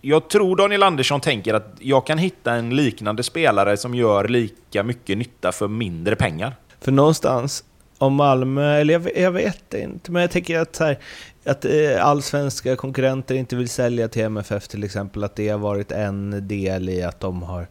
jag 0.00 0.28
tror 0.28 0.56
Daniel 0.56 0.82
Andersson 0.82 1.20
tänker 1.20 1.54
att 1.54 1.74
jag 1.78 2.06
kan 2.06 2.18
hitta 2.18 2.52
en 2.52 2.76
liknande 2.76 3.22
spelare 3.22 3.76
som 3.76 3.94
gör 3.94 4.28
lika 4.28 4.82
mycket 4.82 5.18
nytta 5.18 5.52
för 5.52 5.68
mindre 5.68 6.16
pengar. 6.16 6.56
För 6.80 6.92
någonstans 6.92 7.64
om 7.98 8.14
Malmö, 8.14 8.76
eller 8.76 8.94
jag, 8.94 9.16
jag, 9.16 9.32
vet 9.32 9.74
inte, 9.74 10.12
men 10.12 10.22
jag 10.22 10.30
tänker 10.30 10.58
att, 10.58 10.78
här, 10.78 10.98
att 11.44 11.64
eh, 11.64 12.06
allsvenska 12.06 12.76
konkurrenter 12.76 13.34
inte 13.34 13.56
vill 13.56 13.68
sälja 13.68 14.08
till 14.08 14.22
MFF 14.22 14.68
till 14.68 14.84
exempel, 14.84 15.24
att 15.24 15.36
det 15.36 15.48
har 15.48 15.58
varit 15.58 15.92
en 15.92 16.48
del 16.48 16.88
i 16.88 17.02
att 17.02 17.20
de 17.20 17.42
har, 17.42 17.66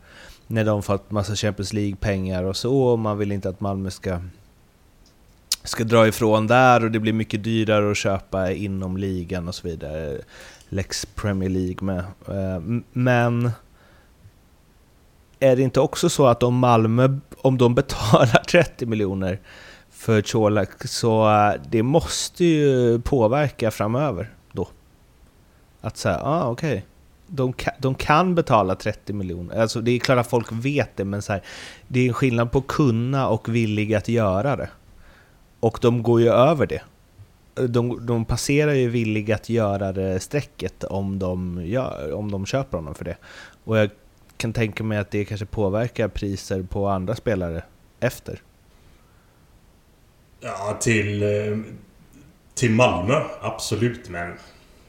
när 0.47 0.65
de 0.65 0.83
fått 0.83 1.11
massa 1.11 1.35
Champions 1.35 1.73
League-pengar 1.73 2.43
och 2.43 2.57
så, 2.57 2.77
och 2.77 2.99
man 2.99 3.17
vill 3.17 3.31
inte 3.31 3.49
att 3.49 3.59
Malmö 3.59 3.91
ska 3.91 4.21
ska 5.63 5.83
dra 5.83 6.07
ifrån 6.07 6.47
där 6.47 6.83
och 6.83 6.91
det 6.91 6.99
blir 6.99 7.13
mycket 7.13 7.43
dyrare 7.43 7.91
att 7.91 7.97
köpa 7.97 8.51
inom 8.51 8.97
ligan 8.97 9.47
och 9.47 9.55
så 9.55 9.67
vidare. 9.67 10.17
Lex 10.69 11.05
Premier 11.05 11.49
League 11.49 11.77
med. 11.81 11.99
Eh, 12.27 12.81
men 12.93 13.51
är 15.39 15.55
det 15.55 15.61
inte 15.61 15.79
också 15.79 16.09
så 16.09 16.27
att 16.27 16.43
om 16.43 16.55
Malmö, 16.57 17.19
om 17.37 17.57
de 17.57 17.75
betalar 17.75 18.43
30 18.51 18.85
miljoner 18.85 19.39
för 20.01 20.21
Colak, 20.21 20.87
så 20.87 21.29
eh, 21.29 21.61
det 21.69 21.83
måste 21.83 22.45
ju 22.45 22.99
påverka 22.99 23.71
framöver 23.71 24.29
då? 24.51 24.67
Att 25.81 25.97
säga, 25.97 26.19
ah 26.23 26.49
okej. 26.49 26.71
Okay. 26.71 26.81
De, 27.27 27.53
kan, 27.53 27.73
de 27.79 27.95
kan 27.95 28.35
betala 28.35 28.75
30 28.75 29.13
miljoner. 29.13 29.61
Alltså 29.61 29.81
det 29.81 29.91
är 29.91 29.99
klart 29.99 30.19
att 30.19 30.29
folk 30.29 30.47
vet 30.51 30.97
det, 30.97 31.05
men 31.05 31.21
så 31.21 31.33
här, 31.33 31.41
det 31.87 31.99
är 31.99 32.07
en 32.07 32.13
skillnad 32.13 32.51
på 32.51 32.61
kunna 32.61 33.27
och 33.27 33.55
villig 33.55 33.93
att 33.93 34.07
göra 34.07 34.55
det. 34.55 34.69
Och 35.59 35.79
de 35.81 36.03
går 36.03 36.21
ju 36.21 36.29
över 36.29 36.67
det. 36.67 36.81
De, 37.67 38.05
de 38.05 38.25
passerar 38.25 38.73
ju 38.73 38.89
villig 38.89 39.31
att 39.31 39.49
göra 39.49 39.91
det 39.91 40.19
strecket 40.19 40.83
om 40.83 41.19
de, 41.19 41.61
gör, 41.65 42.13
om 42.13 42.31
de 42.31 42.45
köper 42.45 42.77
honom 42.77 42.95
för 42.95 43.05
det. 43.05 43.17
Och 43.63 43.77
jag 43.77 43.89
kan 44.37 44.53
tänka 44.53 44.83
mig 44.83 44.97
att 44.97 45.11
det 45.11 45.25
kanske 45.25 45.45
påverkar 45.45 46.07
priser 46.07 46.63
på 46.63 46.87
andra 46.87 47.15
spelare 47.15 47.63
efter. 47.99 48.41
Ja, 50.41 50.77
till, 50.79 51.23
eh, 51.23 51.57
till 52.53 52.71
Malmö, 52.71 53.23
absolut. 53.41 54.09
Men... 54.09 54.33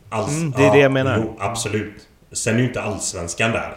Alls, 0.09 0.39
mm, 0.39 0.51
det 0.51 0.63
är 0.63 0.67
ja, 0.67 0.73
det 0.73 0.79
jag 0.79 0.93
menar. 0.93 1.19
Jo, 1.19 1.37
absolut. 1.41 2.09
Sen 2.33 2.55
är 2.55 2.59
ju 2.59 2.65
inte 2.65 2.83
allsvenskan 2.83 3.53
där. 3.53 3.77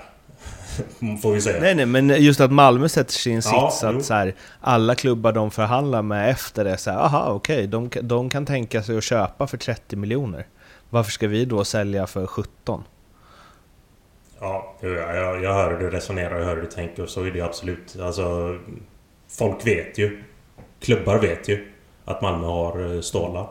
Får 1.21 1.33
vi 1.33 1.41
säga. 1.41 1.61
Nej, 1.61 1.75
nej, 1.75 1.85
men 1.85 2.09
just 2.09 2.41
att 2.41 2.51
Malmö 2.51 2.89
sätter 2.89 3.13
sig 3.13 3.31
i 3.31 3.35
en 3.35 3.41
ja, 3.45 3.71
sits 3.71 3.83
att 3.83 4.05
så 4.05 4.13
här, 4.13 4.35
alla 4.61 4.95
klubbar 4.95 5.31
de 5.31 5.51
förhandlar 5.51 6.01
med 6.01 6.29
efter 6.29 6.63
det, 6.63 6.77
så 6.77 6.91
här, 6.91 6.97
aha, 6.97 7.31
okej, 7.31 7.55
okay, 7.55 7.67
de, 7.67 7.89
de 8.07 8.29
kan 8.29 8.45
tänka 8.45 8.83
sig 8.83 8.97
att 8.97 9.03
köpa 9.03 9.47
för 9.47 9.57
30 9.57 9.95
miljoner. 9.95 10.45
Varför 10.89 11.11
ska 11.11 11.27
vi 11.27 11.45
då 11.45 11.63
sälja 11.63 12.07
för 12.07 12.27
17? 12.27 12.83
Ja, 14.39 14.75
jag, 14.81 15.43
jag 15.43 15.53
hör 15.53 15.71
hur 15.71 15.79
du 15.79 15.89
resonerar 15.89 16.35
och 16.35 16.41
jag 16.41 16.45
hör 16.45 16.55
hur 16.55 16.63
du 16.63 16.69
tänker 16.69 17.03
och 17.03 17.09
så 17.09 17.23
är 17.23 17.31
det 17.31 17.41
absolut. 17.41 17.99
Alltså, 18.01 18.57
folk 19.27 19.67
vet 19.67 19.97
ju. 19.97 20.23
Klubbar 20.85 21.19
vet 21.19 21.47
ju 21.47 21.71
att 22.05 22.21
Malmö 22.21 22.47
har 22.47 22.95
eh, 22.95 23.01
stålar. 23.01 23.47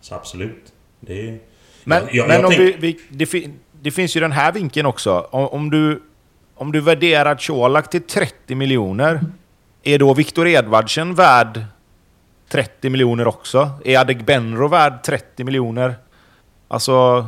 Så 0.00 0.14
absolut. 0.14 0.72
Det 1.00 1.28
är... 1.28 1.38
Men, 1.84 2.02
jag, 2.12 2.28
men 2.28 2.44
om 2.44 2.50
tänk... 2.50 2.60
vi, 2.60 2.76
vi, 2.78 3.26
det, 3.26 3.46
det, 3.82 3.90
finns 3.90 4.16
ju 4.16 4.20
den 4.20 4.32
här 4.32 4.52
vinkeln 4.52 4.86
också. 4.86 5.28
Om, 5.30 5.46
om 5.46 5.70
du 5.70 6.02
om 6.60 6.72
du 6.72 6.80
värderar 6.80 7.34
Colak 7.34 7.90
till 7.90 8.02
30 8.02 8.54
miljoner, 8.54 9.20
är 9.82 9.98
då 9.98 10.14
Viktor 10.14 10.48
Edvardsen 10.48 11.14
värd 11.14 11.64
30 12.48 12.90
miljoner 12.90 13.28
också? 13.28 13.70
Är 13.84 13.98
Adegbenro 13.98 14.68
värd 14.68 15.02
30 15.02 15.44
miljoner? 15.44 15.94
Alltså... 16.68 17.26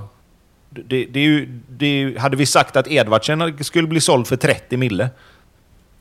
Det, 0.70 1.04
det, 1.04 1.20
är 1.20 1.24
ju, 1.24 1.60
det 1.68 2.18
hade 2.18 2.36
vi 2.36 2.46
sagt 2.46 2.76
att 2.76 2.88
Edvardsen 2.88 3.64
skulle 3.64 3.88
bli 3.88 4.00
såld 4.00 4.26
för 4.26 4.36
30 4.36 4.76
mille. 4.76 5.10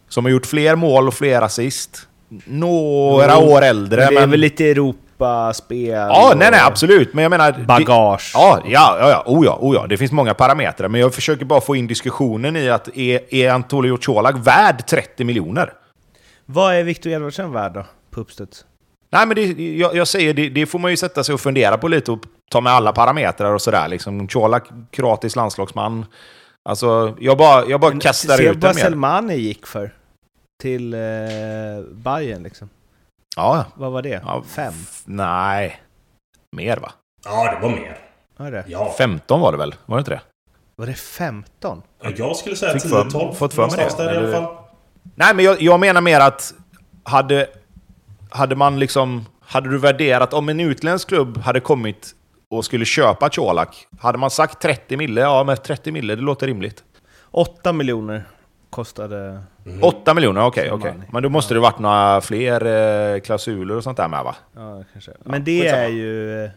Som 0.07 0.25
har 0.25 0.31
gjort 0.31 0.45
fler 0.45 0.75
mål 0.75 1.07
och 1.07 1.13
fler 1.13 1.41
assist. 1.41 2.07
Några 2.45 3.37
år 3.37 3.61
äldre. 3.61 3.99
Men 4.01 4.13
det 4.13 4.15
är 4.15 4.21
men... 4.21 4.31
väl 4.31 4.39
lite 4.39 4.69
Europa 4.69 5.11
Europaspel? 5.21 5.89
Ja, 5.89 6.33
nej, 6.35 6.51
nej, 6.51 6.59
absolut. 6.63 7.13
Men 7.13 7.23
jag 7.23 7.29
menar... 7.29 7.51
Bagage? 7.51 8.31
Det, 8.33 8.39
ja, 8.39 8.63
ja, 8.65 9.09
ja, 9.09 9.23
oh 9.25 9.45
ja, 9.45 9.57
oh 9.61 9.75
ja. 9.75 9.87
Det 9.87 9.97
finns 9.97 10.11
många 10.11 10.33
parametrar. 10.33 10.89
Men 10.89 11.01
jag 11.01 11.13
försöker 11.13 11.45
bara 11.45 11.61
få 11.61 11.75
in 11.75 11.87
diskussionen 11.87 12.55
i 12.55 12.69
att 12.69 12.97
är, 12.97 13.33
är 13.33 13.51
Antonio 13.51 13.97
Colak 13.97 14.35
värd 14.47 14.87
30 14.87 15.23
miljoner? 15.23 15.73
Vad 16.45 16.75
är 16.75 16.83
Victor 16.83 17.11
Edvardsen 17.11 17.51
värd 17.51 17.73
då, 17.73 17.85
på 18.11 18.21
uppstuds? 18.21 18.65
Nej, 19.11 19.27
men 19.27 19.35
det, 19.35 19.45
jag, 19.77 19.95
jag 19.95 20.07
säger, 20.07 20.33
det, 20.33 20.49
det, 20.49 20.65
får 20.65 20.79
man 20.79 20.91
ju 20.91 20.97
sätta 20.97 21.23
sig 21.23 21.33
och 21.33 21.41
fundera 21.41 21.77
på 21.77 21.87
lite 21.87 22.11
och 22.11 22.19
ta 22.51 22.61
med 22.61 22.73
alla 22.73 22.91
parametrar 22.91 23.53
och 23.53 23.61
sådär. 23.61 23.87
Liksom, 23.87 24.27
Colak, 24.27 24.69
kroatisk 24.91 25.35
landslagsman. 25.35 26.05
Alltså, 26.69 27.15
jag 27.19 27.37
bara, 27.37 27.65
jag 27.65 27.79
bara 27.79 27.99
kastar 27.99 28.41
ut 28.41 28.61
det. 28.61 28.61
Se 28.61 28.67
vad 28.67 28.75
Selmani 28.75 29.35
gick 29.35 29.67
för. 29.67 29.93
Till 30.61 30.93
eh, 30.93 30.99
Bayern 31.91 32.43
liksom. 32.43 32.69
Ja. 33.35 33.65
Vad 33.75 33.91
var 33.91 34.01
det? 34.01 34.21
Ja, 34.25 34.43
Fem? 34.47 34.73
Nej. 35.05 35.81
Mer 36.55 36.77
va? 36.77 36.91
Ja, 37.25 37.51
det 37.53 37.67
var 37.67 37.75
mer. 37.75 37.97
Var 38.37 38.51
det? 38.51 38.63
Ja. 38.67 38.93
15 38.97 39.41
var 39.41 39.51
det 39.51 39.57
väl? 39.57 39.75
Var 39.85 39.97
det 39.97 39.99
inte 39.99 40.11
det? 40.11 40.21
Var 40.75 40.85
det 40.85 40.93
15? 40.93 41.81
Ja, 42.01 42.09
jag 42.15 42.35
skulle 42.35 42.55
säga 42.55 42.73
10-12. 42.73 43.33
Fått 43.33 43.53
för 43.53 43.67
mig 43.67 43.75
det. 43.77 44.03
Där, 44.03 44.13
i 44.13 44.17
alla 44.17 44.31
fall. 44.31 44.55
Nej, 45.15 45.35
men 45.35 45.45
jag, 45.45 45.61
jag 45.61 45.79
menar 45.79 46.01
mer 46.01 46.19
att 46.19 46.53
hade, 47.03 47.47
hade 48.29 48.55
man 48.55 48.79
liksom... 48.79 49.25
Hade 49.39 49.69
du 49.69 49.77
värderat 49.77 50.33
om 50.33 50.49
en 50.49 50.59
utländsk 50.59 51.07
klubb 51.07 51.37
hade 51.37 51.59
kommit 51.59 52.15
och 52.49 52.65
skulle 52.65 52.85
köpa 52.85 53.29
Colak, 53.29 53.87
hade 53.99 54.17
man 54.17 54.31
sagt 54.31 54.61
30 54.61 54.97
mille? 54.97 55.21
Ja, 55.21 55.43
med 55.43 55.63
30 55.63 55.91
mille, 55.91 56.15
det 56.15 56.21
låter 56.21 56.47
rimligt. 56.47 56.83
8 57.31 57.73
miljoner 57.73 58.23
kostade... 58.71 59.41
Mm. 59.65 59.83
8 59.83 60.13
miljoner, 60.13 60.45
okej. 60.45 60.71
Okay, 60.71 60.91
okay. 60.91 61.07
Men 61.11 61.23
då 61.23 61.29
måste 61.29 61.53
ja. 61.53 61.55
det 61.55 61.61
varit 61.61 61.79
några 61.79 62.21
fler 62.21 62.65
eh, 62.65 63.19
klausuler 63.19 63.75
och 63.75 63.83
sånt 63.83 63.97
där 63.97 64.07
med 64.07 64.23
va? 64.23 64.35
Ja, 64.55 64.83
kanske. 64.93 65.11
Men 65.23 65.43
det 65.43 65.67
är 65.67 65.87
ju... 65.87 66.49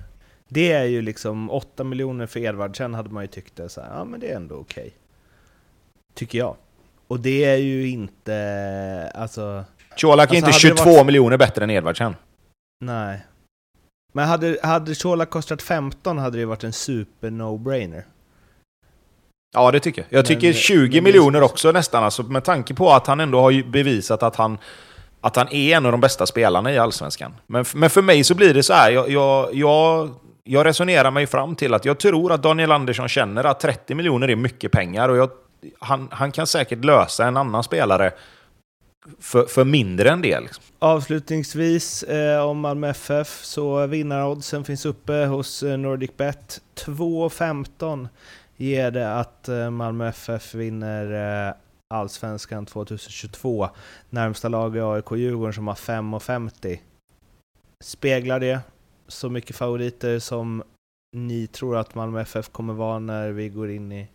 Det 0.48 0.72
är 0.72 0.84
ju 0.84 1.02
liksom 1.02 1.50
8 1.50 1.84
miljoner 1.84 2.26
för 2.26 2.40
Edvardsen 2.40 2.94
hade 2.94 3.10
man 3.10 3.24
ju 3.24 3.26
tyckt 3.26 3.56
det 3.56 3.68
så 3.68 3.80
här, 3.80 3.88
ja 3.98 4.04
men 4.04 4.20
det 4.20 4.32
är 4.32 4.36
ändå 4.36 4.54
okej. 4.54 4.82
Okay. 4.82 4.90
Tycker 6.14 6.38
jag. 6.38 6.56
Och 7.08 7.20
det 7.20 7.44
är 7.44 7.56
ju 7.56 7.88
inte... 7.88 9.12
Alltså... 9.14 9.64
Colak 10.00 10.32
är 10.32 10.36
alltså, 10.44 10.68
inte 10.68 10.82
22 10.82 10.90
varit... 10.90 11.06
miljoner 11.06 11.36
bättre 11.36 11.64
än 11.64 11.70
Edvardsen. 11.70 12.16
Nej. 12.80 13.24
Men 14.12 14.28
hade, 14.28 14.58
hade 14.62 14.94
Colak 14.94 15.30
kostat 15.30 15.62
15 15.62 16.18
hade 16.18 16.38
det 16.38 16.44
varit 16.44 16.64
en 16.64 16.72
super 16.72 17.30
no-brainer. 17.30 18.02
Ja, 19.54 19.70
det 19.70 19.80
tycker 19.80 20.02
jag. 20.08 20.18
Jag 20.18 20.26
tycker 20.26 20.46
men, 20.46 20.54
20 20.54 20.96
men 20.96 21.04
miljoner 21.04 21.42
också 21.42 21.72
nästan, 21.72 22.04
alltså, 22.04 22.22
med 22.22 22.44
tanke 22.44 22.74
på 22.74 22.92
att 22.92 23.06
han 23.06 23.20
ändå 23.20 23.40
har 23.40 23.70
bevisat 23.70 24.22
att 24.22 24.36
han, 24.36 24.58
att 25.20 25.36
han 25.36 25.48
är 25.48 25.76
en 25.76 25.86
av 25.86 25.92
de 25.92 26.00
bästa 26.00 26.26
spelarna 26.26 26.72
i 26.72 26.78
Allsvenskan. 26.78 27.34
Men, 27.46 27.64
men 27.74 27.90
för 27.90 28.02
mig 28.02 28.24
så 28.24 28.34
blir 28.34 28.54
det 28.54 28.62
så 28.62 28.72
här, 28.72 28.90
jag, 28.90 29.10
jag, 29.10 29.54
jag, 29.54 30.10
jag 30.44 30.66
resonerar 30.66 31.10
mig 31.10 31.26
fram 31.26 31.56
till 31.56 31.74
att 31.74 31.84
jag 31.84 31.98
tror 31.98 32.32
att 32.32 32.42
Daniel 32.42 32.72
Andersson 32.72 33.08
känner 33.08 33.44
att 33.44 33.60
30 33.60 33.94
miljoner 33.94 34.30
är 34.30 34.36
mycket 34.36 34.72
pengar 34.72 35.08
och 35.08 35.16
jag, 35.16 35.30
han, 35.78 36.08
han 36.10 36.32
kan 36.32 36.46
säkert 36.46 36.84
lösa 36.84 37.26
en 37.26 37.36
annan 37.36 37.64
spelare 37.64 38.12
för, 39.20 39.46
för 39.46 39.64
mindre 39.64 40.10
än 40.10 40.22
det. 40.22 40.40
Liksom. 40.40 40.64
Avslutningsvis 40.78 42.02
eh, 42.02 42.40
om 42.40 42.60
Malmö 42.60 42.88
FF 42.88 43.44
så 43.44 43.86
vinnaroddsen 43.86 44.64
finns 44.64 44.86
uppe 44.86 45.12
hos 45.12 45.62
eh, 45.62 45.78
NordicBet 45.78 46.60
2.15 46.74 48.08
ger 48.56 48.90
det 48.90 49.18
att 49.20 49.48
eh, 49.48 49.70
Malmö 49.70 50.08
FF 50.08 50.54
vinner 50.54 51.48
eh, 51.48 51.54
Allsvenskan 51.94 52.66
2022. 52.66 53.68
Närmsta 54.10 54.48
lag 54.48 54.76
är 54.76 54.94
AIK 54.94 55.12
Djurgården 55.12 55.52
som 55.52 55.66
har 55.66 55.74
5,50. 55.74 56.78
Speglar 57.84 58.40
det 58.40 58.60
så 59.08 59.30
mycket 59.30 59.56
favoriter 59.56 60.18
som 60.18 60.62
ni 61.16 61.46
tror 61.46 61.76
att 61.76 61.94
Malmö 61.94 62.20
FF 62.20 62.48
kommer 62.48 62.74
vara 62.74 62.98
när 62.98 63.30
vi 63.30 63.48
går 63.48 63.70
in 63.70 63.92
i 63.92 64.08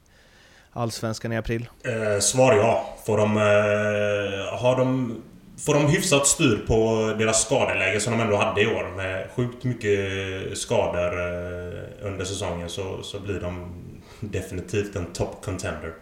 Allsvenskan 0.71 1.31
i 1.31 1.37
april? 1.37 1.69
Eh, 1.83 2.19
svar 2.19 2.53
ja. 2.53 2.97
Får 3.05 3.17
de, 3.17 3.37
eh, 3.37 4.59
har 4.59 4.77
de, 4.77 5.15
får 5.65 5.73
de 5.73 5.87
hyfsat 5.87 6.27
styr 6.27 6.65
på 6.67 7.13
deras 7.19 7.45
skadeläge 7.45 7.99
som 7.99 8.13
de 8.13 8.21
ändå 8.21 8.35
hade 8.35 8.61
i 8.61 8.67
år 8.67 8.95
med 8.95 9.29
sjukt 9.35 9.63
mycket 9.63 9.99
skador 10.57 11.19
eh, 11.19 12.07
under 12.07 12.25
säsongen 12.25 12.69
så, 12.69 13.03
så 13.03 13.19
blir 13.19 13.39
de 13.39 13.73
definitivt 14.19 14.95
en 14.95 15.05
top 15.05 15.45
contender. 15.45 15.93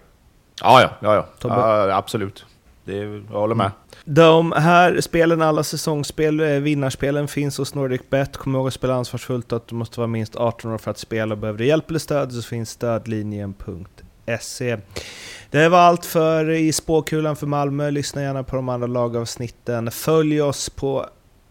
Ja, 0.62 0.82
ja, 0.82 0.90
ja, 1.02 1.28
ja. 1.42 1.88
ja 1.88 1.98
absolut. 1.98 2.46
Det, 2.86 2.98
jag 2.98 3.40
håller 3.40 3.56
med. 3.56 3.72
De 4.06 4.52
här 4.52 5.02
spelen, 5.02 5.42
alla 5.42 5.64
säsongsspel, 5.64 6.40
eh, 6.40 6.48
vinnarspelen 6.48 7.28
finns 7.28 7.58
hos 7.58 7.76
NordicBet. 7.76 8.38
Kom 8.38 8.56
ihåg 8.56 8.68
att 8.68 8.74
spela 8.74 8.94
ansvarsfullt 8.94 9.54
att 9.54 9.68
du 9.68 9.76
måste 9.76 10.00
vara 10.00 10.08
minst 10.08 10.36
18 10.36 10.72
år 10.72 10.78
för 10.78 10.92
att 10.92 10.98
spela. 10.98 11.36
Behöver 11.36 11.60
du 11.60 11.66
hjälp 11.66 11.90
eller 11.90 12.00
stöd 12.00 12.34
så 12.34 12.42
finns 12.42 12.70
stödlinjen.se. 12.70 14.78
Det 15.52 15.70
var 15.70 15.80
allt 15.80 16.06
för 16.06 16.50
i 16.50 16.74
spåkulan 16.74 17.36
för 17.36 17.48
Malmö. 17.48 17.92
Lyssna 17.92 18.22
gärna 18.22 18.44
på 18.44 18.56
de 18.56 18.70
andra 18.70 18.88
lagavsnitten. 18.88 19.92
Följ 19.92 20.42
oss 20.42 20.70
på 20.70 21.06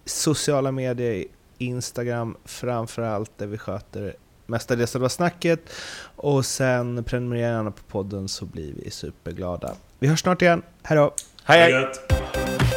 sociala 0.05 0.73
medier, 0.73 1.25
Instagram 1.59 2.37
framförallt, 2.45 3.39
där 3.39 3.47
vi 3.47 3.59
sköter 3.59 4.15
mestadels 4.47 4.93
det 4.93 4.99
var 4.99 5.09
snacket. 5.09 5.73
Och 6.17 6.47
sen 6.47 7.05
prenumerera 7.05 7.51
gärna 7.51 7.71
på 7.71 7.83
podden 7.83 8.29
så 8.29 8.45
blir 8.45 8.73
vi 8.77 8.91
superglada. 8.91 9.75
Vi 9.99 10.09
hörs 10.09 10.21
snart 10.21 10.43
igen. 10.43 10.63
Hej 10.83 10.97
då! 10.97 11.15
Hej 11.45 11.73
hej! 11.73 12.76